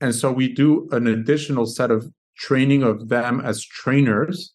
And 0.00 0.14
so 0.14 0.32
we 0.32 0.52
do 0.52 0.88
an 0.92 1.06
additional 1.06 1.66
set 1.66 1.90
of 1.90 2.10
training 2.36 2.82
of 2.82 3.08
them 3.08 3.40
as 3.40 3.64
trainers. 3.64 4.54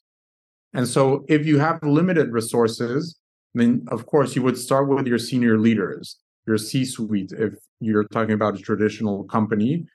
And 0.73 0.87
so 0.87 1.25
if 1.27 1.45
you 1.45 1.59
have 1.59 1.81
limited 1.83 2.31
resources 2.31 3.17
then 3.53 3.85
of 3.89 4.05
course 4.05 4.35
you 4.35 4.41
would 4.41 4.57
start 4.57 4.87
with 4.89 5.07
your 5.07 5.19
senior 5.19 5.59
leaders 5.59 6.17
your 6.47 6.57
c 6.57 6.83
suite 6.85 7.31
if 7.37 7.53
you're 7.79 8.05
talking 8.05 8.33
about 8.33 8.55
a 8.55 8.61
traditional 8.61 9.23
company 9.25 9.85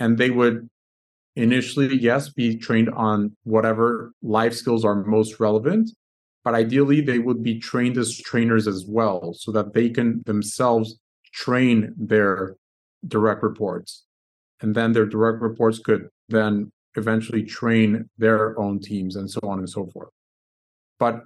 and 0.00 0.18
they 0.18 0.30
would 0.30 0.68
initially 1.36 1.96
yes 1.96 2.28
be 2.28 2.56
trained 2.56 2.90
on 2.90 3.36
whatever 3.44 4.12
life 4.22 4.54
skills 4.54 4.84
are 4.84 5.04
most 5.04 5.38
relevant 5.38 5.90
but 6.44 6.54
ideally 6.54 7.00
they 7.00 7.18
would 7.18 7.42
be 7.42 7.58
trained 7.58 7.96
as 7.98 8.16
trainers 8.16 8.66
as 8.66 8.84
well 8.88 9.34
so 9.34 9.52
that 9.52 9.74
they 9.74 9.90
can 9.90 10.22
themselves 10.26 10.98
train 11.32 11.94
their 11.96 12.56
direct 13.06 13.42
reports. 13.42 14.04
And 14.60 14.74
then 14.74 14.92
their 14.92 15.06
direct 15.06 15.40
reports 15.40 15.78
could 15.78 16.08
then 16.28 16.70
eventually 16.96 17.42
train 17.42 18.08
their 18.18 18.58
own 18.58 18.80
teams 18.80 19.16
and 19.16 19.30
so 19.30 19.40
on 19.42 19.58
and 19.58 19.68
so 19.68 19.86
forth. 19.86 20.10
But 20.98 21.22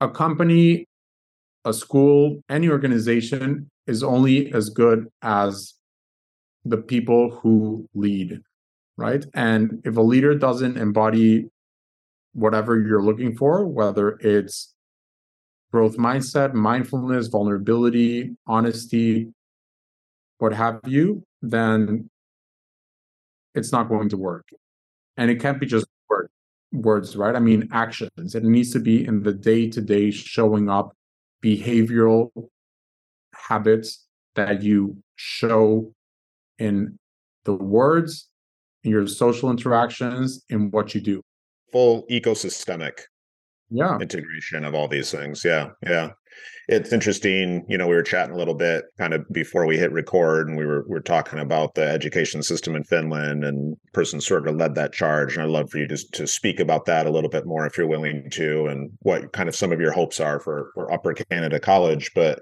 a 0.00 0.08
company 0.08 0.86
a 1.64 1.72
school 1.72 2.40
any 2.48 2.68
organization 2.68 3.68
is 3.88 4.02
only 4.04 4.52
as 4.52 4.68
good 4.68 5.08
as 5.22 5.74
the 6.68 6.78
people 6.78 7.30
who 7.30 7.88
lead, 7.94 8.40
right? 8.96 9.24
And 9.34 9.80
if 9.84 9.96
a 9.96 10.02
leader 10.02 10.34
doesn't 10.34 10.76
embody 10.76 11.48
whatever 12.32 12.78
you're 12.78 13.02
looking 13.02 13.36
for, 13.36 13.66
whether 13.66 14.18
it's 14.20 14.74
growth 15.72 15.96
mindset, 15.96 16.54
mindfulness, 16.54 17.28
vulnerability, 17.28 18.36
honesty, 18.46 19.28
what 20.38 20.52
have 20.52 20.80
you, 20.86 21.22
then 21.42 22.10
it's 23.54 23.72
not 23.72 23.88
going 23.88 24.08
to 24.10 24.16
work. 24.16 24.46
And 25.16 25.30
it 25.30 25.40
can't 25.40 25.58
be 25.58 25.66
just 25.66 25.86
word, 26.08 26.28
words, 26.72 27.16
right? 27.16 27.34
I 27.34 27.40
mean, 27.40 27.68
actions. 27.72 28.34
It 28.34 28.44
needs 28.44 28.72
to 28.72 28.80
be 28.80 29.06
in 29.06 29.22
the 29.22 29.32
day 29.32 29.68
to 29.70 29.80
day 29.80 30.10
showing 30.10 30.68
up 30.68 30.92
behavioral 31.42 32.30
habits 33.34 34.06
that 34.34 34.62
you 34.62 34.96
show 35.16 35.92
in 36.58 36.98
the 37.44 37.54
words, 37.54 38.28
in 38.84 38.90
your 38.90 39.06
social 39.06 39.50
interactions, 39.50 40.44
in 40.48 40.70
what 40.70 40.94
you 40.94 41.00
do. 41.00 41.22
Full 41.72 42.04
ecosystemic 42.10 43.00
yeah 43.70 43.98
integration 43.98 44.64
of 44.64 44.74
all 44.74 44.88
these 44.88 45.10
things. 45.10 45.44
Yeah. 45.44 45.70
Yeah. 45.84 46.10
It's 46.68 46.92
interesting, 46.92 47.64
you 47.68 47.78
know, 47.78 47.86
we 47.86 47.94
were 47.94 48.02
chatting 48.02 48.34
a 48.34 48.38
little 48.38 48.54
bit 48.54 48.84
kind 48.98 49.14
of 49.14 49.24
before 49.30 49.66
we 49.66 49.78
hit 49.78 49.92
record 49.92 50.48
and 50.48 50.58
we 50.58 50.66
were 50.66 50.82
we 50.82 50.94
were 50.94 51.00
talking 51.00 51.38
about 51.38 51.74
the 51.74 51.86
education 51.86 52.42
system 52.42 52.74
in 52.74 52.84
Finland 52.84 53.44
and 53.44 53.76
person 53.92 54.20
sort 54.20 54.46
of 54.46 54.56
led 54.56 54.74
that 54.74 54.92
charge. 54.92 55.34
And 55.34 55.44
I'd 55.44 55.48
love 55.48 55.70
for 55.70 55.78
you 55.78 55.86
to, 55.88 55.96
to 56.12 56.26
speak 56.26 56.60
about 56.60 56.84
that 56.86 57.06
a 57.06 57.10
little 57.10 57.30
bit 57.30 57.46
more 57.46 57.66
if 57.66 57.78
you're 57.78 57.86
willing 57.86 58.28
to 58.32 58.66
and 58.66 58.90
what 59.00 59.32
kind 59.32 59.48
of 59.48 59.54
some 59.54 59.72
of 59.72 59.80
your 59.80 59.92
hopes 59.92 60.20
are 60.20 60.40
for, 60.40 60.70
for 60.74 60.92
upper 60.92 61.14
Canada 61.14 61.60
college. 61.60 62.10
But 62.14 62.40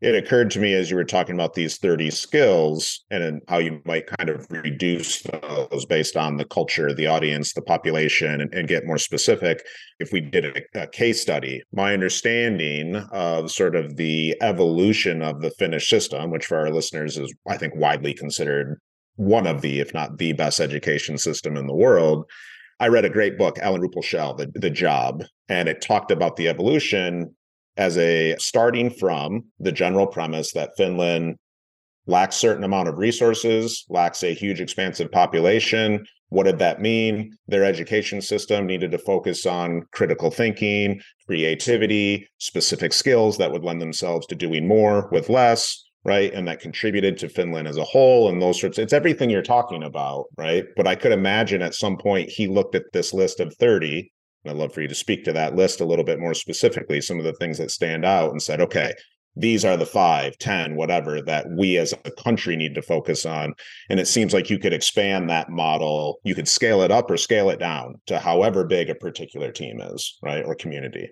it 0.00 0.14
occurred 0.14 0.50
to 0.50 0.60
me 0.60 0.72
as 0.72 0.90
you 0.90 0.96
were 0.96 1.04
talking 1.04 1.34
about 1.34 1.52
these 1.52 1.76
30 1.76 2.10
skills 2.10 3.04
and 3.10 3.42
how 3.48 3.58
you 3.58 3.82
might 3.84 4.06
kind 4.06 4.30
of 4.30 4.46
reduce 4.50 5.22
those 5.22 5.84
based 5.84 6.16
on 6.16 6.38
the 6.38 6.46
culture, 6.46 6.94
the 6.94 7.06
audience, 7.06 7.52
the 7.52 7.60
population, 7.60 8.40
and, 8.40 8.52
and 8.54 8.66
get 8.66 8.86
more 8.86 8.96
specific. 8.96 9.62
If 9.98 10.10
we 10.10 10.20
did 10.20 10.56
a, 10.74 10.82
a, 10.82 10.86
case 10.86 11.20
study, 11.20 11.62
my 11.72 11.92
understanding 11.92 12.96
of 13.12 13.50
sort 13.50 13.76
of 13.76 13.96
the 13.96 14.34
evolution 14.40 15.20
of 15.20 15.42
the 15.42 15.50
Finnish 15.50 15.90
system, 15.90 16.30
which 16.30 16.46
for 16.46 16.56
our 16.56 16.70
listeners 16.70 17.18
is, 17.18 17.34
I 17.46 17.58
think, 17.58 17.76
widely 17.76 18.14
considered 18.14 18.80
one 19.16 19.46
of 19.46 19.60
the, 19.60 19.80
if 19.80 19.92
not 19.92 20.16
the 20.16 20.32
best 20.32 20.60
education 20.60 21.18
system 21.18 21.58
in 21.58 21.66
the 21.66 21.74
world. 21.74 22.24
I 22.78 22.88
read 22.88 23.04
a 23.04 23.10
great 23.10 23.36
book, 23.36 23.58
Ellen 23.60 23.82
Ruppel 23.82 24.02
Shell, 24.02 24.36
the, 24.36 24.50
the 24.54 24.70
Job, 24.70 25.24
and 25.50 25.68
it 25.68 25.82
talked 25.82 26.10
about 26.10 26.36
the 26.36 26.48
evolution 26.48 27.34
as 27.76 27.96
a 27.98 28.36
starting 28.38 28.90
from 28.90 29.44
the 29.58 29.72
general 29.72 30.06
premise 30.06 30.52
that 30.52 30.76
Finland 30.76 31.36
lacks 32.06 32.36
certain 32.36 32.64
amount 32.64 32.88
of 32.88 32.98
resources, 32.98 33.84
lacks 33.88 34.22
a 34.22 34.34
huge 34.34 34.60
expansive 34.60 35.10
population. 35.10 36.04
What 36.28 36.44
did 36.44 36.58
that 36.58 36.80
mean? 36.80 37.36
Their 37.48 37.64
education 37.64 38.20
system 38.20 38.66
needed 38.66 38.90
to 38.92 38.98
focus 38.98 39.46
on 39.46 39.82
critical 39.92 40.30
thinking, 40.30 41.00
creativity, 41.26 42.28
specific 42.38 42.92
skills 42.92 43.38
that 43.38 43.52
would 43.52 43.64
lend 43.64 43.80
themselves 43.80 44.26
to 44.26 44.34
doing 44.34 44.66
more 44.66 45.08
with 45.10 45.28
less, 45.28 45.84
right? 46.04 46.32
And 46.32 46.46
that 46.48 46.60
contributed 46.60 47.18
to 47.18 47.28
Finland 47.28 47.68
as 47.68 47.76
a 47.76 47.84
whole 47.84 48.28
and 48.28 48.40
those 48.40 48.60
sorts. 48.60 48.78
It's 48.78 48.92
everything 48.92 49.30
you're 49.30 49.42
talking 49.42 49.82
about, 49.82 50.26
right? 50.36 50.64
But 50.76 50.86
I 50.86 50.94
could 50.94 51.12
imagine 51.12 51.62
at 51.62 51.74
some 51.74 51.96
point 51.96 52.30
he 52.30 52.46
looked 52.46 52.74
at 52.74 52.92
this 52.92 53.12
list 53.12 53.40
of 53.40 53.54
30 53.56 54.10
I'd 54.46 54.56
love 54.56 54.72
for 54.72 54.80
you 54.80 54.88
to 54.88 54.94
speak 54.94 55.24
to 55.24 55.32
that 55.34 55.54
list 55.54 55.80
a 55.80 55.84
little 55.84 56.04
bit 56.04 56.18
more 56.18 56.34
specifically, 56.34 57.00
some 57.00 57.18
of 57.18 57.24
the 57.24 57.34
things 57.34 57.58
that 57.58 57.70
stand 57.70 58.04
out 58.04 58.30
and 58.30 58.40
said, 58.40 58.60
okay, 58.60 58.94
these 59.36 59.64
are 59.64 59.76
the 59.76 59.86
five, 59.86 60.36
ten, 60.38 60.76
whatever 60.76 61.22
that 61.22 61.46
we 61.50 61.76
as 61.78 61.94
a 62.04 62.10
country 62.10 62.56
need 62.56 62.74
to 62.74 62.82
focus 62.82 63.24
on. 63.24 63.54
And 63.88 64.00
it 64.00 64.08
seems 64.08 64.32
like 64.32 64.50
you 64.50 64.58
could 64.58 64.72
expand 64.72 65.30
that 65.30 65.50
model. 65.50 66.18
You 66.24 66.34
could 66.34 66.48
scale 66.48 66.82
it 66.82 66.90
up 66.90 67.10
or 67.10 67.16
scale 67.16 67.50
it 67.50 67.58
down 67.58 68.00
to 68.06 68.18
however 68.18 68.64
big 68.64 68.90
a 68.90 68.94
particular 68.94 69.52
team 69.52 69.80
is, 69.80 70.18
right? 70.22 70.44
Or 70.44 70.54
community. 70.54 71.10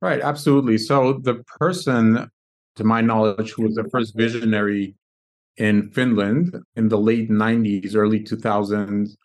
Right. 0.00 0.20
Absolutely. 0.20 0.78
So 0.78 1.14
the 1.22 1.42
person, 1.58 2.30
to 2.76 2.84
my 2.84 3.00
knowledge, 3.00 3.52
who 3.52 3.64
was 3.64 3.74
the 3.74 3.88
first 3.90 4.16
visionary 4.16 4.94
in 5.56 5.90
Finland 5.90 6.56
in 6.76 6.88
the 6.88 6.98
late 6.98 7.30
90s, 7.30 7.94
early 7.94 8.20
2000s 8.20 9.16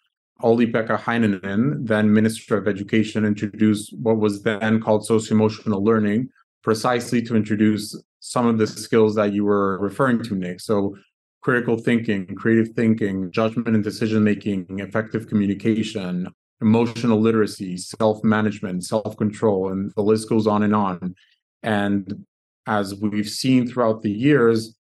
Olli-Pekka 0.44 1.00
Heinonen, 1.00 1.88
then 1.88 2.14
Minister 2.14 2.58
of 2.58 2.68
Education, 2.68 3.26
introduced 3.26 3.98
what 3.98 4.18
was 4.18 4.44
then 4.44 4.82
called 4.82 5.06
socio-emotional 5.06 5.84
learning, 5.84 6.30
precisely 6.62 7.22
to 7.24 7.36
introduce 7.36 8.00
some 8.20 8.46
of 8.46 8.58
the 8.58 8.68
skills 8.68 9.16
that 9.16 9.34
you 9.34 9.44
were 9.44 9.80
referring 9.80 10.22
to, 10.24 10.36
Nick. 10.36 10.60
So 10.60 10.96
critical 11.42 11.78
thinking, 11.78 12.26
creative 12.36 12.74
thinking, 12.76 13.32
judgment 13.32 13.70
and 13.70 13.84
decision 13.84 14.24
making, 14.24 14.80
effective 14.80 15.28
communication, 15.28 16.28
emotional 16.62 17.20
literacy, 17.20 17.76
self-management, 17.76 18.86
self-control, 18.86 19.72
and 19.72 19.92
the 19.96 20.04
list 20.04 20.30
goes 20.30 20.48
on 20.48 20.64
and 20.64 20.74
on. 20.74 21.16
And 21.64 22.26
as 22.66 22.96
we've 22.96 23.28
seen 23.28 23.68
throughout 23.68 24.04
the 24.04 24.12
years, 24.12 24.78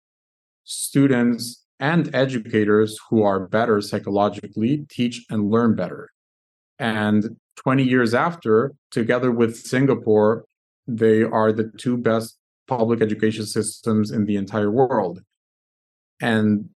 students 0.64 1.65
and 1.78 2.14
educators 2.14 2.98
who 3.08 3.22
are 3.22 3.46
better 3.46 3.80
psychologically 3.80 4.86
teach 4.88 5.24
and 5.30 5.50
learn 5.50 5.74
better. 5.74 6.10
And 6.78 7.36
20 7.56 7.82
years 7.82 8.14
after, 8.14 8.74
together 8.90 9.30
with 9.30 9.56
Singapore, 9.56 10.44
they 10.86 11.22
are 11.22 11.52
the 11.52 11.70
two 11.78 11.96
best 11.96 12.38
public 12.66 13.00
education 13.00 13.46
systems 13.46 14.10
in 14.10 14.24
the 14.24 14.36
entire 14.36 14.70
world. 14.70 15.20
And 16.20 16.70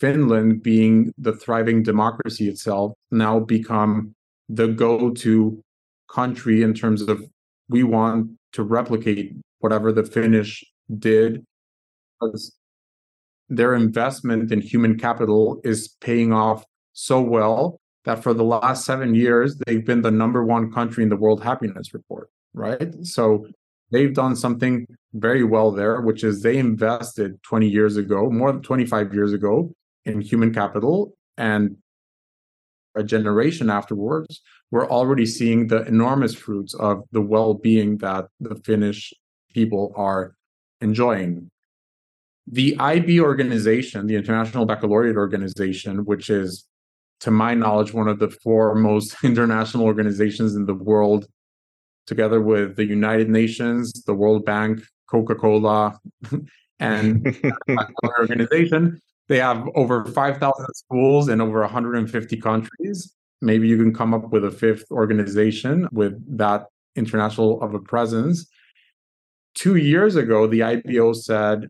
Finland, 0.00 0.62
being 0.62 1.12
the 1.18 1.32
thriving 1.32 1.82
democracy 1.82 2.48
itself, 2.48 2.92
now 3.10 3.38
become 3.38 4.14
the 4.48 4.68
go-to 4.68 5.62
country 6.10 6.62
in 6.62 6.74
terms 6.74 7.02
of 7.02 7.22
we 7.68 7.82
want 7.82 8.30
to 8.52 8.62
replicate 8.62 9.34
whatever 9.60 9.92
the 9.92 10.04
Finnish 10.04 10.64
did 10.98 11.44
their 13.56 13.74
investment 13.74 14.50
in 14.50 14.60
human 14.60 14.98
capital 14.98 15.60
is 15.62 15.88
paying 16.00 16.32
off 16.32 16.64
so 16.94 17.20
well 17.20 17.78
that 18.04 18.22
for 18.22 18.32
the 18.32 18.42
last 18.42 18.84
seven 18.84 19.14
years, 19.14 19.56
they've 19.66 19.84
been 19.84 20.02
the 20.02 20.10
number 20.10 20.44
one 20.44 20.72
country 20.72 21.02
in 21.02 21.10
the 21.10 21.16
World 21.16 21.42
Happiness 21.42 21.92
Report, 21.92 22.30
right? 22.54 22.94
So 23.02 23.46
they've 23.90 24.12
done 24.12 24.34
something 24.36 24.86
very 25.12 25.44
well 25.44 25.70
there, 25.70 26.00
which 26.00 26.24
is 26.24 26.42
they 26.42 26.56
invested 26.56 27.40
20 27.42 27.68
years 27.68 27.96
ago, 27.96 28.30
more 28.30 28.52
than 28.52 28.62
25 28.62 29.12
years 29.12 29.32
ago, 29.32 29.72
in 30.04 30.20
human 30.20 30.52
capital. 30.52 31.14
And 31.36 31.76
a 32.94 33.04
generation 33.04 33.70
afterwards, 33.70 34.40
we're 34.70 34.88
already 34.88 35.26
seeing 35.26 35.66
the 35.66 35.84
enormous 35.86 36.34
fruits 36.34 36.74
of 36.74 37.02
the 37.12 37.20
well 37.20 37.54
being 37.54 37.98
that 37.98 38.28
the 38.40 38.56
Finnish 38.56 39.12
people 39.52 39.92
are 39.94 40.34
enjoying 40.80 41.50
the 42.46 42.76
IB 42.78 43.20
organization, 43.20 44.06
the 44.06 44.16
International 44.16 44.66
Baccalaureate 44.66 45.16
Organization, 45.16 46.04
which 46.04 46.28
is, 46.30 46.66
to 47.20 47.30
my 47.30 47.54
knowledge, 47.54 47.92
one 47.92 48.08
of 48.08 48.18
the 48.18 48.30
four 48.30 48.74
most 48.74 49.16
international 49.24 49.84
organizations 49.84 50.54
in 50.54 50.66
the 50.66 50.74
world, 50.74 51.26
together 52.06 52.40
with 52.40 52.76
the 52.76 52.84
United 52.84 53.28
Nations, 53.28 53.92
the 54.06 54.14
World 54.14 54.44
Bank, 54.44 54.80
Coca 55.08 55.34
Cola, 55.34 55.98
and 56.80 57.36
organization. 58.04 59.00
They 59.28 59.38
have 59.38 59.68
over 59.76 60.04
5,000 60.04 60.66
schools 60.74 61.28
in 61.28 61.40
over 61.40 61.60
150 61.60 62.36
countries. 62.38 63.14
Maybe 63.40 63.68
you 63.68 63.76
can 63.76 63.94
come 63.94 64.12
up 64.14 64.30
with 64.30 64.44
a 64.44 64.50
fifth 64.50 64.90
organization 64.90 65.88
with 65.92 66.14
that 66.36 66.66
international 66.96 67.62
of 67.62 67.72
a 67.74 67.78
presence. 67.78 68.46
Two 69.54 69.76
years 69.76 70.16
ago, 70.16 70.46
the 70.46 70.62
IBO 70.62 71.12
said 71.12 71.68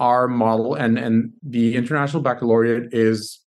our 0.00 0.28
model 0.28 0.74
and 0.74 0.98
and 0.98 1.32
the 1.42 1.76
international 1.76 2.22
baccalaureate 2.22 2.92
is 2.92 3.40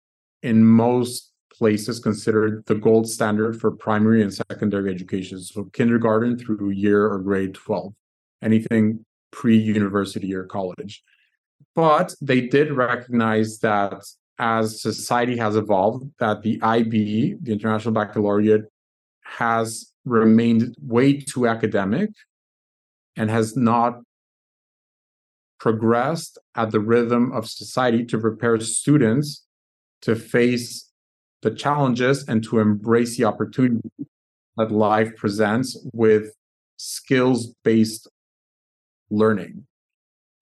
in 0.41 0.65
most 0.65 1.31
places 1.53 1.99
considered 1.99 2.63
the 2.65 2.75
gold 2.75 3.07
standard 3.07 3.59
for 3.59 3.71
primary 3.71 4.21
and 4.21 4.33
secondary 4.33 4.91
education. 4.91 5.39
So 5.39 5.65
kindergarten 5.65 6.37
through 6.37 6.71
year 6.71 7.07
or 7.07 7.19
grade 7.19 7.53
12 7.53 7.93
anything 8.41 9.05
pre-university 9.31 10.33
or 10.35 10.43
college. 10.43 11.03
But 11.75 12.13
they 12.21 12.41
did 12.41 12.71
recognize 12.71 13.59
that 13.59 14.03
as 14.39 14.81
society 14.81 15.37
has 15.37 15.55
evolved 15.55 16.05
that 16.19 16.41
the 16.41 16.59
ib 16.61 17.37
the 17.41 17.51
international 17.51 17.93
baccalaureate 17.93 18.63
has 19.23 19.91
remained 20.05 20.75
way 20.81 21.19
too 21.19 21.47
academic 21.47 22.09
and 23.15 23.29
has 23.29 23.55
not 23.55 23.99
progressed 25.63 26.37
at 26.55 26.71
the 26.71 26.79
rhythm 26.81 27.31
of 27.31 27.49
society 27.49 28.03
to 28.03 28.17
prepare 28.17 28.59
students 28.59 29.45
to 30.01 30.13
face 30.13 30.91
the 31.41 31.51
challenges 31.51 32.25
and 32.27 32.43
to 32.43 32.59
embrace 32.59 33.15
the 33.15 33.23
opportunity 33.23 33.89
that 34.57 34.69
life 34.71 35.15
presents 35.15 35.69
with 35.93 36.33
skills 36.75 37.55
based 37.63 38.09
learning. 39.09 39.65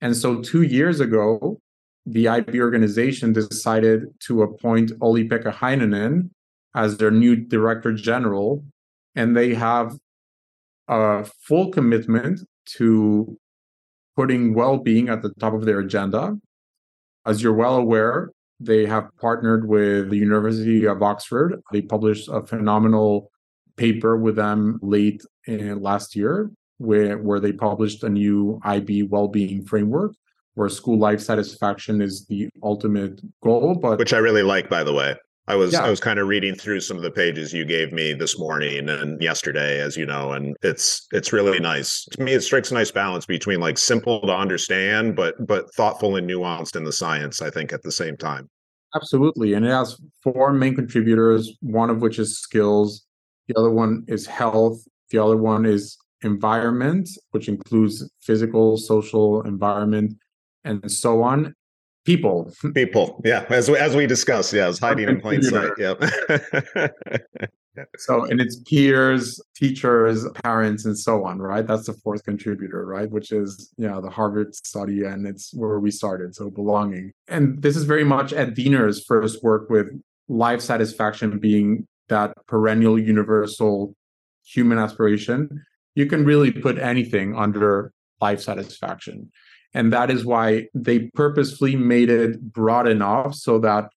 And 0.01 0.17
so, 0.17 0.41
two 0.41 0.63
years 0.63 0.99
ago, 0.99 1.59
the 2.07 2.27
IB 2.27 2.59
organization 2.59 3.31
decided 3.31 4.07
to 4.21 4.41
appoint 4.41 4.91
Olli-Pekka 5.01 5.53
Heinonen 5.53 6.31
as 6.73 6.97
their 6.97 7.11
new 7.11 7.35
director 7.35 7.93
general, 7.93 8.65
and 9.13 9.37
they 9.37 9.53
have 9.53 9.93
a 10.87 11.25
full 11.45 11.69
commitment 11.69 12.39
to 12.77 13.37
putting 14.15 14.53
well-being 14.53 15.09
at 15.09 15.21
the 15.21 15.31
top 15.39 15.53
of 15.53 15.65
their 15.65 15.79
agenda. 15.79 16.37
As 17.25 17.41
you're 17.41 17.53
well 17.53 17.75
aware, 17.75 18.31
they 18.59 18.85
have 18.85 19.09
partnered 19.19 19.67
with 19.67 20.09
the 20.09 20.17
University 20.17 20.85
of 20.85 21.01
Oxford. 21.01 21.61
They 21.71 21.81
published 21.81 22.29
a 22.29 22.45
phenomenal 22.45 23.31
paper 23.77 24.17
with 24.17 24.35
them 24.35 24.79
late 24.81 25.23
in 25.45 25.81
last 25.81 26.15
year, 26.15 26.51
where, 26.77 27.17
where 27.17 27.39
they 27.39 27.51
published 27.51 28.03
a 28.03 28.09
new 28.09 28.59
IB 28.63 29.03
well-being 29.03 29.65
framework, 29.65 30.13
where 30.53 30.69
school 30.69 30.97
life 30.97 31.21
satisfaction 31.21 32.01
is 32.01 32.25
the 32.27 32.49
ultimate 32.61 33.21
goal. 33.43 33.75
But 33.81 33.97
which 33.99 34.13
I 34.13 34.17
really 34.17 34.43
like, 34.43 34.69
by 34.69 34.83
the 34.83 34.93
way. 34.93 35.15
I 35.47 35.55
was 35.55 35.73
yeah. 35.73 35.83
I 35.83 35.89
was 35.89 35.99
kind 35.99 36.19
of 36.19 36.27
reading 36.27 36.55
through 36.55 36.81
some 36.81 36.97
of 36.97 37.03
the 37.03 37.11
pages 37.11 37.51
you 37.51 37.65
gave 37.65 37.91
me 37.91 38.13
this 38.13 38.37
morning 38.37 38.89
and 38.89 39.21
yesterday, 39.21 39.81
as 39.81 39.97
you 39.97 40.05
know, 40.05 40.33
and 40.33 40.55
it's 40.61 41.07
it's 41.11 41.33
really 41.33 41.59
nice. 41.59 42.05
To 42.11 42.21
me, 42.21 42.33
it 42.33 42.41
strikes 42.41 42.71
a 42.71 42.75
nice 42.75 42.91
balance 42.91 43.25
between 43.25 43.59
like 43.59 43.77
simple 43.77 44.21
to 44.21 44.33
understand, 44.33 45.15
but 45.15 45.35
but 45.45 45.73
thoughtful 45.73 46.15
and 46.15 46.29
nuanced 46.29 46.75
in 46.75 46.83
the 46.83 46.91
science. 46.93 47.41
I 47.41 47.49
think 47.49 47.73
at 47.73 47.81
the 47.81 47.91
same 47.91 48.17
time. 48.17 48.49
Absolutely, 48.95 49.53
and 49.53 49.65
it 49.65 49.69
has 49.69 49.99
four 50.23 50.53
main 50.53 50.75
contributors. 50.75 51.51
One 51.61 51.89
of 51.89 52.01
which 52.01 52.19
is 52.19 52.39
skills. 52.39 53.05
The 53.47 53.55
other 53.57 53.71
one 53.71 54.03
is 54.07 54.27
health. 54.27 54.79
The 55.09 55.17
other 55.17 55.37
one 55.37 55.65
is 55.65 55.97
environment, 56.21 57.09
which 57.31 57.47
includes 57.47 58.07
physical, 58.21 58.77
social 58.77 59.41
environment, 59.41 60.13
and 60.63 60.89
so 60.91 61.23
on. 61.23 61.55
People. 62.05 62.51
People. 62.73 63.21
Yeah. 63.23 63.45
As 63.49 63.69
we, 63.69 63.77
as 63.77 63.95
we 63.95 64.07
discussed. 64.07 64.53
Yeah. 64.53 64.69
It's 64.69 64.79
hiding 64.79 65.07
in 65.07 65.21
plain 65.21 65.43
sight. 65.43 65.71
Yep. 65.77 66.03
so, 67.97 68.25
and 68.25 68.41
it's 68.41 68.59
peers, 68.61 69.39
teachers, 69.55 70.27
parents, 70.43 70.85
and 70.85 70.97
so 70.97 71.23
on, 71.23 71.39
right? 71.39 71.65
That's 71.65 71.85
the 71.85 71.93
fourth 71.93 72.23
contributor, 72.23 72.85
right? 72.85 73.09
Which 73.09 73.31
is, 73.31 73.71
yeah, 73.77 73.99
the 74.01 74.09
Harvard 74.09 74.55
study, 74.55 75.03
and 75.03 75.27
it's 75.27 75.53
where 75.53 75.79
we 75.79 75.91
started. 75.91 76.35
So, 76.35 76.49
belonging. 76.49 77.11
And 77.27 77.61
this 77.61 77.77
is 77.77 77.83
very 77.83 78.03
much 78.03 78.33
Ed 78.33 78.55
Diener's 78.55 79.05
first 79.05 79.43
work 79.43 79.69
with 79.69 79.87
life 80.27 80.61
satisfaction 80.61 81.39
being 81.39 81.87
that 82.09 82.33
perennial, 82.47 82.97
universal 82.99 83.95
human 84.43 84.77
aspiration. 84.77 85.63
You 85.95 86.05
can 86.07 86.25
really 86.25 86.51
put 86.51 86.77
anything 86.77 87.35
under 87.35 87.93
life 88.19 88.41
satisfaction. 88.41 89.31
And 89.73 89.93
that 89.93 90.11
is 90.11 90.25
why 90.25 90.67
they 90.73 91.11
purposefully 91.13 91.75
made 91.75 92.09
it 92.09 92.41
broad 92.41 92.87
enough 92.87 93.35
so 93.35 93.59
that 93.59 93.89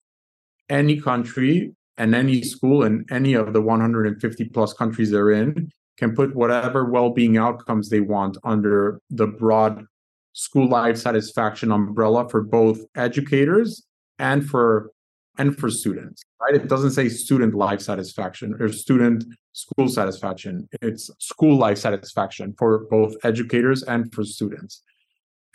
any 0.69 0.99
country 0.99 1.73
and 1.97 2.15
any 2.15 2.41
school 2.41 2.83
in 2.83 3.05
any 3.09 3.33
of 3.33 3.53
the 3.53 3.61
150 3.61 4.45
plus 4.45 4.73
countries 4.73 5.11
they're 5.11 5.31
in 5.31 5.69
can 5.97 6.15
put 6.15 6.35
whatever 6.35 6.85
well-being 6.85 7.37
outcomes 7.37 7.89
they 7.89 8.01
want 8.01 8.37
under 8.43 8.99
the 9.09 9.27
broad 9.27 9.85
school 10.33 10.67
life 10.67 10.97
satisfaction 10.97 11.71
umbrella 11.71 12.27
for 12.27 12.41
both 12.41 12.79
educators 12.95 13.85
and 14.19 14.45
for 14.45 14.91
and 15.37 15.57
for 15.57 15.69
students 15.69 16.23
right? 16.45 16.55
It 16.55 16.67
doesn't 16.67 16.91
say 16.91 17.09
student 17.09 17.53
life 17.53 17.81
satisfaction 17.81 18.55
or 18.59 18.71
student 18.71 19.25
school 19.53 19.87
satisfaction. 19.87 20.67
It's 20.81 21.09
school 21.19 21.57
life 21.57 21.77
satisfaction 21.77 22.53
for 22.57 22.85
both 22.89 23.15
educators 23.23 23.83
and 23.83 24.13
for 24.13 24.23
students 24.23 24.81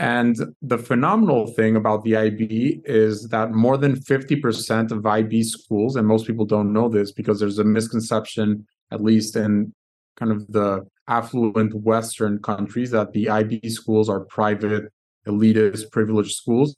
and 0.00 0.34
the 0.62 0.78
phenomenal 0.78 1.46
thing 1.46 1.76
about 1.76 2.04
the 2.04 2.16
IB 2.16 2.80
is 2.86 3.28
that 3.28 3.52
more 3.52 3.76
than 3.76 3.96
50% 3.96 4.92
of 4.92 5.04
IB 5.04 5.42
schools, 5.42 5.94
and 5.94 6.08
most 6.08 6.26
people 6.26 6.46
don't 6.46 6.72
know 6.72 6.88
this 6.88 7.12
because 7.12 7.38
there's 7.38 7.58
a 7.58 7.64
misconception, 7.64 8.66
at 8.90 9.02
least 9.02 9.36
in 9.36 9.74
kind 10.16 10.32
of 10.32 10.50
the 10.50 10.86
affluent 11.06 11.74
Western 11.74 12.38
countries, 12.38 12.90
that 12.92 13.12
the 13.12 13.28
IB 13.28 13.68
schools 13.68 14.08
are 14.08 14.20
private, 14.20 14.90
elitist, 15.28 15.92
privileged 15.92 16.34
schools. 16.34 16.74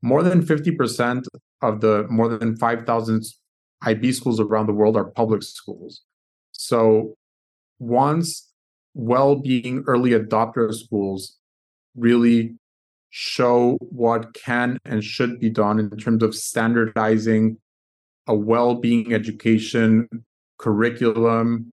More 0.00 0.22
than 0.22 0.40
50% 0.42 1.26
of 1.60 1.82
the 1.82 2.06
more 2.08 2.28
than 2.28 2.56
5,000 2.56 3.24
IB 3.82 4.12
schools 4.12 4.40
around 4.40 4.68
the 4.68 4.72
world 4.72 4.96
are 4.96 5.10
public 5.10 5.42
schools. 5.42 6.00
So 6.52 7.14
once 7.78 8.50
well 8.94 9.36
being 9.36 9.84
early 9.86 10.12
adopter 10.12 10.72
schools 10.72 11.38
really 11.96 12.54
show 13.10 13.76
what 13.80 14.34
can 14.34 14.78
and 14.84 15.02
should 15.02 15.40
be 15.40 15.50
done 15.50 15.78
in 15.78 15.90
terms 15.90 16.22
of 16.22 16.34
standardizing 16.34 17.56
a 18.26 18.34
well-being 18.34 19.14
education 19.14 20.08
curriculum 20.58 21.72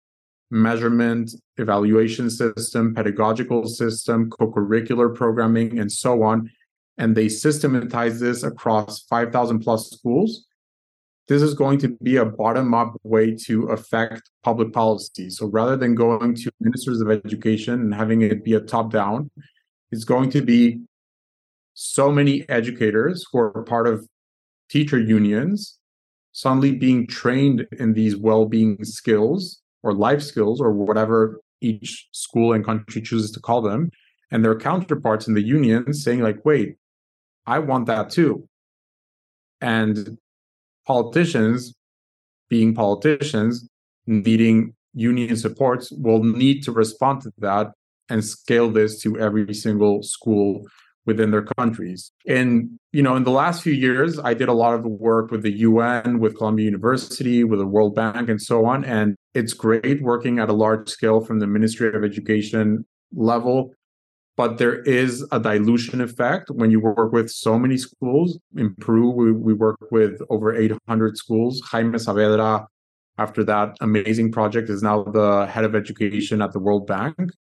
measurement 0.51 1.31
evaluation 1.57 2.29
system 2.29 2.93
pedagogical 2.93 3.67
system 3.67 4.29
co-curricular 4.29 5.13
programming 5.13 5.79
and 5.79 5.91
so 5.91 6.23
on. 6.23 6.49
And 6.97 7.15
they 7.15 7.27
systematize 7.27 8.19
this 8.19 8.43
across 8.43 9.03
5000 9.03 9.59
plus 9.59 9.89
schools. 9.89 10.45
This 11.27 11.41
is 11.41 11.55
going 11.55 11.79
to 11.79 11.97
be 12.01 12.17
a 12.17 12.25
bottom 12.25 12.73
up 12.73 12.95
way 13.03 13.35
to 13.45 13.63
affect 13.65 14.29
public 14.43 14.71
policy. 14.71 15.29
So 15.29 15.47
rather 15.47 15.75
than 15.75 15.95
going 15.95 16.35
to 16.35 16.51
ministers 16.61 17.01
of 17.01 17.09
education 17.09 17.73
and 17.73 17.93
having 17.93 18.21
it 18.21 18.45
be 18.45 18.53
a 18.53 18.61
top 18.61 18.91
down 18.91 19.31
is 19.91 20.05
going 20.05 20.29
to 20.31 20.41
be 20.41 20.79
so 21.73 22.11
many 22.11 22.47
educators 22.49 23.25
who 23.31 23.39
are 23.39 23.63
part 23.63 23.87
of 23.87 24.07
teacher 24.69 24.99
unions 24.99 25.77
suddenly 26.31 26.73
being 26.73 27.07
trained 27.07 27.65
in 27.79 27.93
these 27.93 28.15
well-being 28.15 28.83
skills 28.83 29.61
or 29.83 29.93
life 29.93 30.21
skills 30.21 30.59
or 30.59 30.71
whatever 30.71 31.39
each 31.61 32.07
school 32.11 32.53
and 32.53 32.65
country 32.65 33.01
chooses 33.01 33.31
to 33.31 33.39
call 33.39 33.61
them. 33.61 33.89
And 34.31 34.43
their 34.43 34.57
counterparts 34.57 35.27
in 35.27 35.33
the 35.33 35.41
unions 35.41 36.03
saying 36.03 36.21
like 36.21 36.43
wait 36.43 36.77
i 37.45 37.59
want 37.59 37.85
that 37.85 38.09
too. 38.09 38.47
And 39.61 40.17
politicians 40.85 41.73
being 42.49 42.73
politicians 42.73 43.67
needing 44.07 44.73
union 44.93 45.35
supports 45.35 45.91
will 45.91 46.23
need 46.23 46.63
to 46.63 46.71
respond 46.71 47.21
to 47.21 47.31
that 47.39 47.71
and 48.09 48.23
scale 48.23 48.69
this 48.69 49.01
to 49.01 49.19
every 49.19 49.53
single 49.53 50.03
school 50.03 50.65
within 51.05 51.31
their 51.31 51.43
countries. 51.43 52.11
And 52.27 52.79
you 52.91 53.03
know, 53.03 53.15
in 53.15 53.23
the 53.23 53.31
last 53.31 53.61
few 53.61 53.73
years, 53.73 54.19
I 54.19 54.33
did 54.33 54.49
a 54.49 54.53
lot 54.53 54.73
of 54.73 54.85
work 54.85 55.31
with 55.31 55.43
the 55.43 55.51
UN, 55.51 56.19
with 56.19 56.37
Columbia 56.37 56.65
University, 56.65 57.43
with 57.43 57.59
the 57.59 57.65
World 57.65 57.95
Bank, 57.95 58.29
and 58.29 58.41
so 58.41 58.65
on. 58.65 58.83
And 58.83 59.15
it's 59.33 59.53
great 59.53 60.01
working 60.01 60.39
at 60.39 60.49
a 60.49 60.53
large 60.53 60.89
scale 60.89 61.21
from 61.21 61.39
the 61.39 61.47
Ministry 61.47 61.93
of 61.93 62.03
Education 62.03 62.85
level. 63.13 63.71
But 64.37 64.57
there 64.57 64.81
is 64.81 65.25
a 65.31 65.39
dilution 65.39 66.01
effect 66.01 66.49
when 66.49 66.69
you 66.69 66.81
work 66.81 67.13
with 67.13 67.29
so 67.29 67.57
many 67.57 67.77
schools. 67.77 68.37
In 68.57 68.75
Peru, 68.75 69.09
we, 69.09 69.31
we 69.31 69.53
work 69.53 69.79
with 69.91 70.19
over 70.29 70.53
800 70.53 71.17
schools. 71.17 71.61
Jaime 71.71 71.97
Saavedra, 71.97 72.65
after 73.17 73.45
that 73.45 73.77
amazing 73.79 74.33
project, 74.33 74.69
is 74.69 74.83
now 74.83 75.03
the 75.03 75.45
head 75.45 75.63
of 75.63 75.73
education 75.73 76.41
at 76.41 76.51
the 76.51 76.59
World 76.59 76.85
Bank 76.85 77.31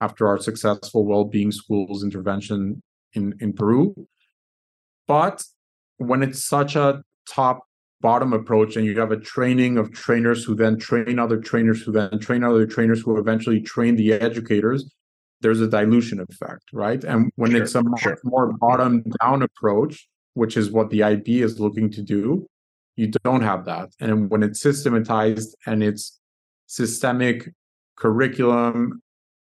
after 0.00 0.26
our 0.26 0.38
successful 0.38 1.04
well-being 1.04 1.52
schools 1.52 2.04
intervention 2.04 2.82
in, 3.14 3.34
in 3.40 3.52
Peru. 3.52 3.94
But 5.06 5.42
when 5.96 6.22
it's 6.22 6.44
such 6.44 6.76
a 6.76 7.02
top 7.28 7.64
bottom 8.00 8.32
approach 8.32 8.76
and 8.76 8.86
you 8.86 8.98
have 8.98 9.10
a 9.10 9.18
training 9.18 9.76
of 9.76 9.92
trainers 9.92 10.44
who 10.44 10.54
then 10.54 10.78
train 10.78 11.18
other 11.18 11.38
trainers 11.38 11.82
who 11.82 11.92
then 11.92 12.18
train 12.20 12.44
other 12.44 12.66
trainers 12.66 13.00
who 13.00 13.18
eventually 13.18 13.60
train 13.60 13.96
the 13.96 14.12
educators 14.12 14.88
there's 15.40 15.60
a 15.60 15.66
dilution 15.66 16.20
effect 16.20 16.62
right 16.72 17.02
and 17.02 17.30
when 17.34 17.50
sure, 17.50 17.62
it's 17.62 17.74
a 17.74 17.82
much 17.82 18.02
sure. 18.02 18.16
more 18.22 18.52
bottom 18.52 19.02
down 19.20 19.42
approach 19.42 20.08
which 20.34 20.56
is 20.56 20.70
what 20.70 20.90
the 20.90 21.02
ib 21.02 21.42
is 21.42 21.58
looking 21.58 21.90
to 21.90 22.00
do 22.00 22.46
you 22.94 23.10
don't 23.24 23.42
have 23.42 23.64
that 23.64 23.88
and 24.00 24.30
when 24.30 24.44
it's 24.44 24.60
systematized 24.60 25.56
and 25.66 25.82
it's 25.82 26.20
systemic 26.66 27.48
curriculum 27.96 29.02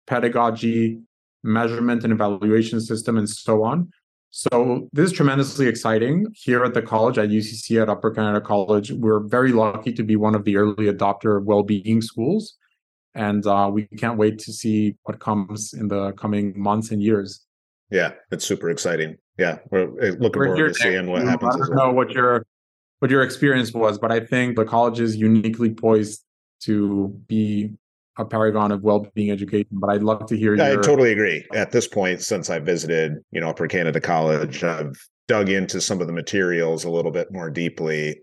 pedagogy, 0.06 1.00
measurement 1.42 2.04
and 2.04 2.12
evaluation 2.12 2.80
system, 2.80 3.18
and 3.18 3.28
so 3.28 3.64
on. 3.64 3.90
So 4.30 4.88
this 4.92 5.10
is 5.10 5.12
tremendously 5.12 5.66
exciting. 5.66 6.26
Here 6.34 6.64
at 6.64 6.72
the 6.72 6.80
college, 6.80 7.18
at 7.18 7.28
UCC 7.28 7.82
at 7.82 7.90
Upper 7.90 8.10
Canada 8.10 8.40
College, 8.40 8.90
we're 8.90 9.20
very 9.20 9.52
lucky 9.52 9.92
to 9.92 10.02
be 10.02 10.16
one 10.16 10.34
of 10.34 10.44
the 10.44 10.56
early 10.56 10.86
adopter 10.90 11.44
well-being 11.44 12.00
schools, 12.00 12.56
and 13.14 13.46
uh, 13.46 13.70
we 13.70 13.86
can't 13.98 14.16
wait 14.16 14.38
to 14.40 14.52
see 14.52 14.96
what 15.02 15.20
comes 15.20 15.74
in 15.74 15.88
the 15.88 16.12
coming 16.12 16.58
months 16.58 16.90
and 16.90 17.02
years. 17.02 17.44
Yeah, 17.90 18.12
it's 18.30 18.46
super 18.46 18.70
exciting. 18.70 19.18
Yeah, 19.38 19.58
we're 19.70 19.82
uh, 19.82 20.16
looking 20.18 20.40
we're 20.40 20.56
forward 20.56 20.68
to 20.68 20.74
seeing 20.74 21.10
what 21.10 21.24
happens. 21.24 21.54
I 21.54 21.58
don't 21.58 21.76
know 21.76 21.92
what 21.92 22.10
your 22.12 22.46
what 23.00 23.10
your 23.10 23.22
experience 23.22 23.74
was, 23.74 23.98
but 23.98 24.10
I 24.10 24.20
think 24.20 24.56
the 24.56 24.64
college 24.64 24.98
is 24.98 25.16
uniquely 25.16 25.74
poised 25.74 26.24
to 26.60 27.08
be 27.26 27.72
a 28.18 28.24
paragon 28.24 28.72
of 28.72 28.82
well-being 28.82 29.30
education 29.30 29.70
but 29.72 29.88
i'd 29.90 30.02
love 30.02 30.26
to 30.26 30.36
hear 30.36 30.54
i 30.60 30.74
totally 30.76 31.12
agree. 31.12 31.46
At 31.54 31.70
this 31.70 31.88
point 31.88 32.20
since 32.20 32.50
i 32.50 32.58
visited 32.58 33.14
you 33.30 33.40
know 33.40 33.48
upper 33.48 33.66
canada 33.66 34.00
college 34.00 34.62
i've 34.62 35.02
dug 35.28 35.48
into 35.48 35.80
some 35.80 36.00
of 36.00 36.06
the 36.06 36.12
materials 36.12 36.84
a 36.84 36.90
little 36.90 37.10
bit 37.10 37.32
more 37.32 37.50
deeply. 37.50 38.20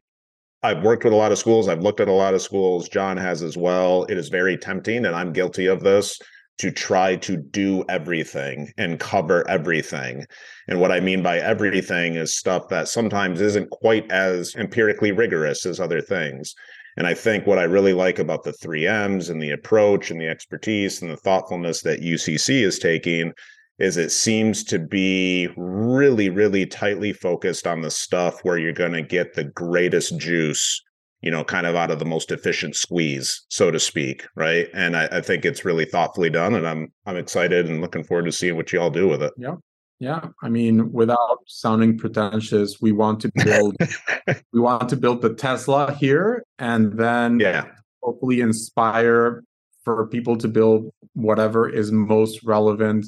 I've 0.62 0.84
worked 0.84 1.06
with 1.06 1.14
a 1.14 1.16
lot 1.16 1.32
of 1.32 1.38
schools. 1.38 1.68
I've 1.68 1.82
looked 1.82 2.02
at 2.02 2.08
a 2.08 2.14
lot 2.14 2.34
of 2.34 2.42
schools. 2.42 2.90
John 2.90 3.18
has 3.18 3.42
as 3.42 3.56
well. 3.56 4.04
It 4.04 4.18
is 4.18 4.30
very 4.30 4.58
tempting 4.58 5.06
and 5.06 5.16
i'm 5.16 5.34
guilty 5.34 5.68
of 5.68 5.82
this 5.82 6.20
to 6.60 6.72
try 6.72 7.16
to 7.16 7.38
do 7.38 7.86
everything 7.88 8.72
and 8.78 9.00
cover 9.00 9.48
everything. 9.50 10.26
And 10.68 10.82
what 10.82 10.92
I 10.92 11.00
mean 11.00 11.24
by 11.24 11.40
everything 11.40 12.16
is 12.16 12.38
stuff 12.38 12.68
that 12.68 12.90
sometimes 12.90 13.40
isn't 13.40 13.70
quite 13.70 14.12
as 14.12 14.54
empirically 14.56 15.14
rigorous 15.14 15.66
as 15.66 15.80
other 15.80 16.02
things. 16.02 16.54
And 17.00 17.08
I 17.08 17.14
think 17.14 17.48
what 17.48 17.58
I 17.58 17.64
really 17.64 17.94
like 17.94 18.20
about 18.20 18.44
the 18.44 18.52
three 18.52 18.86
M's 18.86 19.30
and 19.30 19.42
the 19.42 19.52
approach 19.52 20.12
and 20.12 20.20
the 20.20 20.28
expertise 20.28 21.02
and 21.02 21.10
the 21.10 21.16
thoughtfulness 21.16 21.82
that 21.84 22.02
UCC 22.02 22.62
is 22.62 22.78
taking 22.78 23.32
is 23.80 23.96
it 23.96 24.12
seems 24.12 24.66
to 24.66 24.78
be 24.78 25.48
really, 25.56 26.30
really 26.30 26.66
tightly 26.66 27.14
focused 27.14 27.66
on 27.66 27.82
the 27.82 27.90
stuff 27.90 28.44
where 28.44 28.58
you're 28.58 28.74
going 28.74 28.92
to 28.92 29.02
get 29.02 29.34
the 29.34 29.46
greatest 29.46 30.20
juice, 30.20 30.84
you 31.22 31.32
know, 31.32 31.46
kind 31.46 31.66
of 31.66 31.78
out 31.78 31.90
of 31.90 32.00
the 32.00 32.06
most 32.06 32.34
efficient 32.34 32.76
squeeze, 32.76 33.46
so 33.50 33.72
to 33.72 33.80
speak. 33.80 34.28
Right. 34.36 34.68
And 34.74 34.98
I, 34.98 35.08
I 35.10 35.22
think 35.22 35.46
it's 35.46 35.64
really 35.64 35.86
thoughtfully 35.86 36.30
done. 36.30 36.54
And 36.54 36.68
I'm 36.68 36.92
I'm 37.06 37.16
excited 37.16 37.70
and 37.70 37.80
looking 37.80 38.04
forward 38.04 38.26
to 38.26 38.34
seeing 38.34 38.58
what 38.58 38.74
you 38.74 38.82
all 38.82 38.92
do 38.92 39.08
with 39.08 39.24
it. 39.24 39.32
Yeah. 39.38 39.56
Yeah, 40.00 40.30
I 40.42 40.48
mean, 40.48 40.94
without 40.94 41.40
sounding 41.46 41.98
pretentious, 41.98 42.78
we 42.82 42.94
want 42.94 43.20
to 43.22 43.32
build 43.44 43.76
we 44.54 44.60
want 44.60 44.88
to 44.90 44.96
build 44.96 45.22
the 45.22 45.34
Tesla 45.34 45.94
here 45.94 46.46
and 46.58 46.94
then 46.94 47.40
yeah. 47.40 47.66
hopefully 48.02 48.40
inspire 48.40 49.44
for 49.84 50.08
people 50.08 50.38
to 50.38 50.48
build 50.48 50.90
whatever 51.14 51.68
is 51.68 51.92
most 51.92 52.44
relevant 52.44 53.08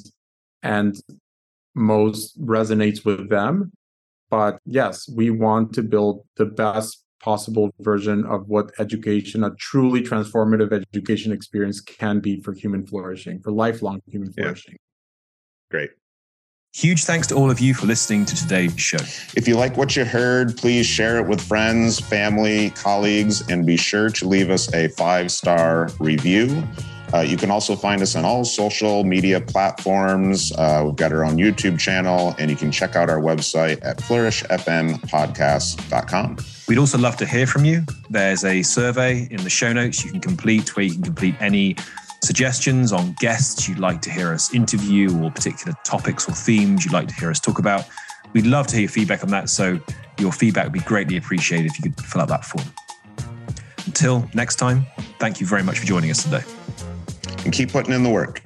and 0.62 1.00
most 1.74 2.38
resonates 2.40 3.04
with 3.04 3.30
them. 3.30 3.72
But 4.30 4.58
yes, 4.66 5.08
we 5.08 5.30
want 5.30 5.72
to 5.74 5.82
build 5.82 6.26
the 6.36 6.46
best 6.46 7.02
possible 7.22 7.70
version 7.80 8.26
of 8.26 8.48
what 8.48 8.72
education, 8.78 9.44
a 9.44 9.54
truly 9.54 10.02
transformative 10.02 10.72
education 10.72 11.32
experience 11.32 11.80
can 11.80 12.20
be 12.20 12.40
for 12.40 12.52
human 12.52 12.86
flourishing, 12.86 13.40
for 13.40 13.52
lifelong 13.52 14.00
human 14.06 14.32
flourishing. 14.32 14.74
Yeah. 14.74 15.70
Great. 15.70 15.90
Huge 16.74 17.04
thanks 17.04 17.26
to 17.26 17.34
all 17.34 17.50
of 17.50 17.60
you 17.60 17.74
for 17.74 17.84
listening 17.84 18.24
to 18.24 18.34
today's 18.34 18.72
show. 18.80 18.96
If 19.36 19.46
you 19.46 19.56
like 19.56 19.76
what 19.76 19.94
you 19.94 20.06
heard, 20.06 20.56
please 20.56 20.86
share 20.86 21.18
it 21.18 21.28
with 21.28 21.38
friends, 21.38 22.00
family, 22.00 22.70
colleagues, 22.70 23.46
and 23.50 23.66
be 23.66 23.76
sure 23.76 24.08
to 24.08 24.26
leave 24.26 24.48
us 24.48 24.72
a 24.72 24.88
five 24.88 25.30
star 25.30 25.90
review. 26.00 26.66
Uh, 27.12 27.20
you 27.20 27.36
can 27.36 27.50
also 27.50 27.76
find 27.76 28.00
us 28.00 28.16
on 28.16 28.24
all 28.24 28.42
social 28.42 29.04
media 29.04 29.38
platforms. 29.38 30.50
Uh, 30.52 30.84
we've 30.86 30.96
got 30.96 31.12
our 31.12 31.26
own 31.26 31.36
YouTube 31.36 31.78
channel, 31.78 32.34
and 32.38 32.50
you 32.50 32.56
can 32.56 32.72
check 32.72 32.96
out 32.96 33.10
our 33.10 33.20
website 33.20 33.78
at 33.82 33.98
flourishfmpodcast.com. 33.98 36.36
We'd 36.68 36.78
also 36.78 36.96
love 36.96 37.18
to 37.18 37.26
hear 37.26 37.46
from 37.46 37.66
you. 37.66 37.82
There's 38.08 38.44
a 38.44 38.62
survey 38.62 39.28
in 39.30 39.44
the 39.44 39.50
show 39.50 39.74
notes 39.74 40.06
you 40.06 40.10
can 40.10 40.22
complete 40.22 40.74
where 40.74 40.86
you 40.86 40.94
can 40.94 41.02
complete 41.02 41.34
any 41.38 41.76
suggestions 42.22 42.92
on 42.92 43.12
guests 43.18 43.68
you'd 43.68 43.78
like 43.78 44.00
to 44.02 44.10
hear 44.10 44.32
us 44.32 44.54
interview 44.54 45.16
or 45.22 45.30
particular 45.30 45.76
topics 45.84 46.28
or 46.28 46.32
themes 46.32 46.84
you'd 46.84 46.94
like 46.94 47.08
to 47.08 47.14
hear 47.14 47.30
us 47.30 47.40
talk 47.40 47.58
about. 47.58 47.84
We'd 48.32 48.46
love 48.46 48.66
to 48.68 48.76
hear 48.76 48.82
your 48.82 48.90
feedback 48.90 49.22
on 49.24 49.30
that. 49.30 49.50
So 49.50 49.78
your 50.18 50.32
feedback 50.32 50.64
would 50.64 50.72
be 50.72 50.80
greatly 50.80 51.16
appreciated 51.16 51.66
if 51.66 51.78
you 51.78 51.90
could 51.90 52.04
fill 52.04 52.22
out 52.22 52.28
that 52.28 52.44
form. 52.44 52.66
Until 53.86 54.28
next 54.34 54.56
time, 54.56 54.86
thank 55.18 55.40
you 55.40 55.46
very 55.46 55.62
much 55.62 55.78
for 55.78 55.86
joining 55.86 56.10
us 56.10 56.22
today 56.22 56.42
and 57.44 57.52
keep 57.52 57.72
putting 57.72 57.92
in 57.92 58.02
the 58.02 58.10
work. 58.10 58.42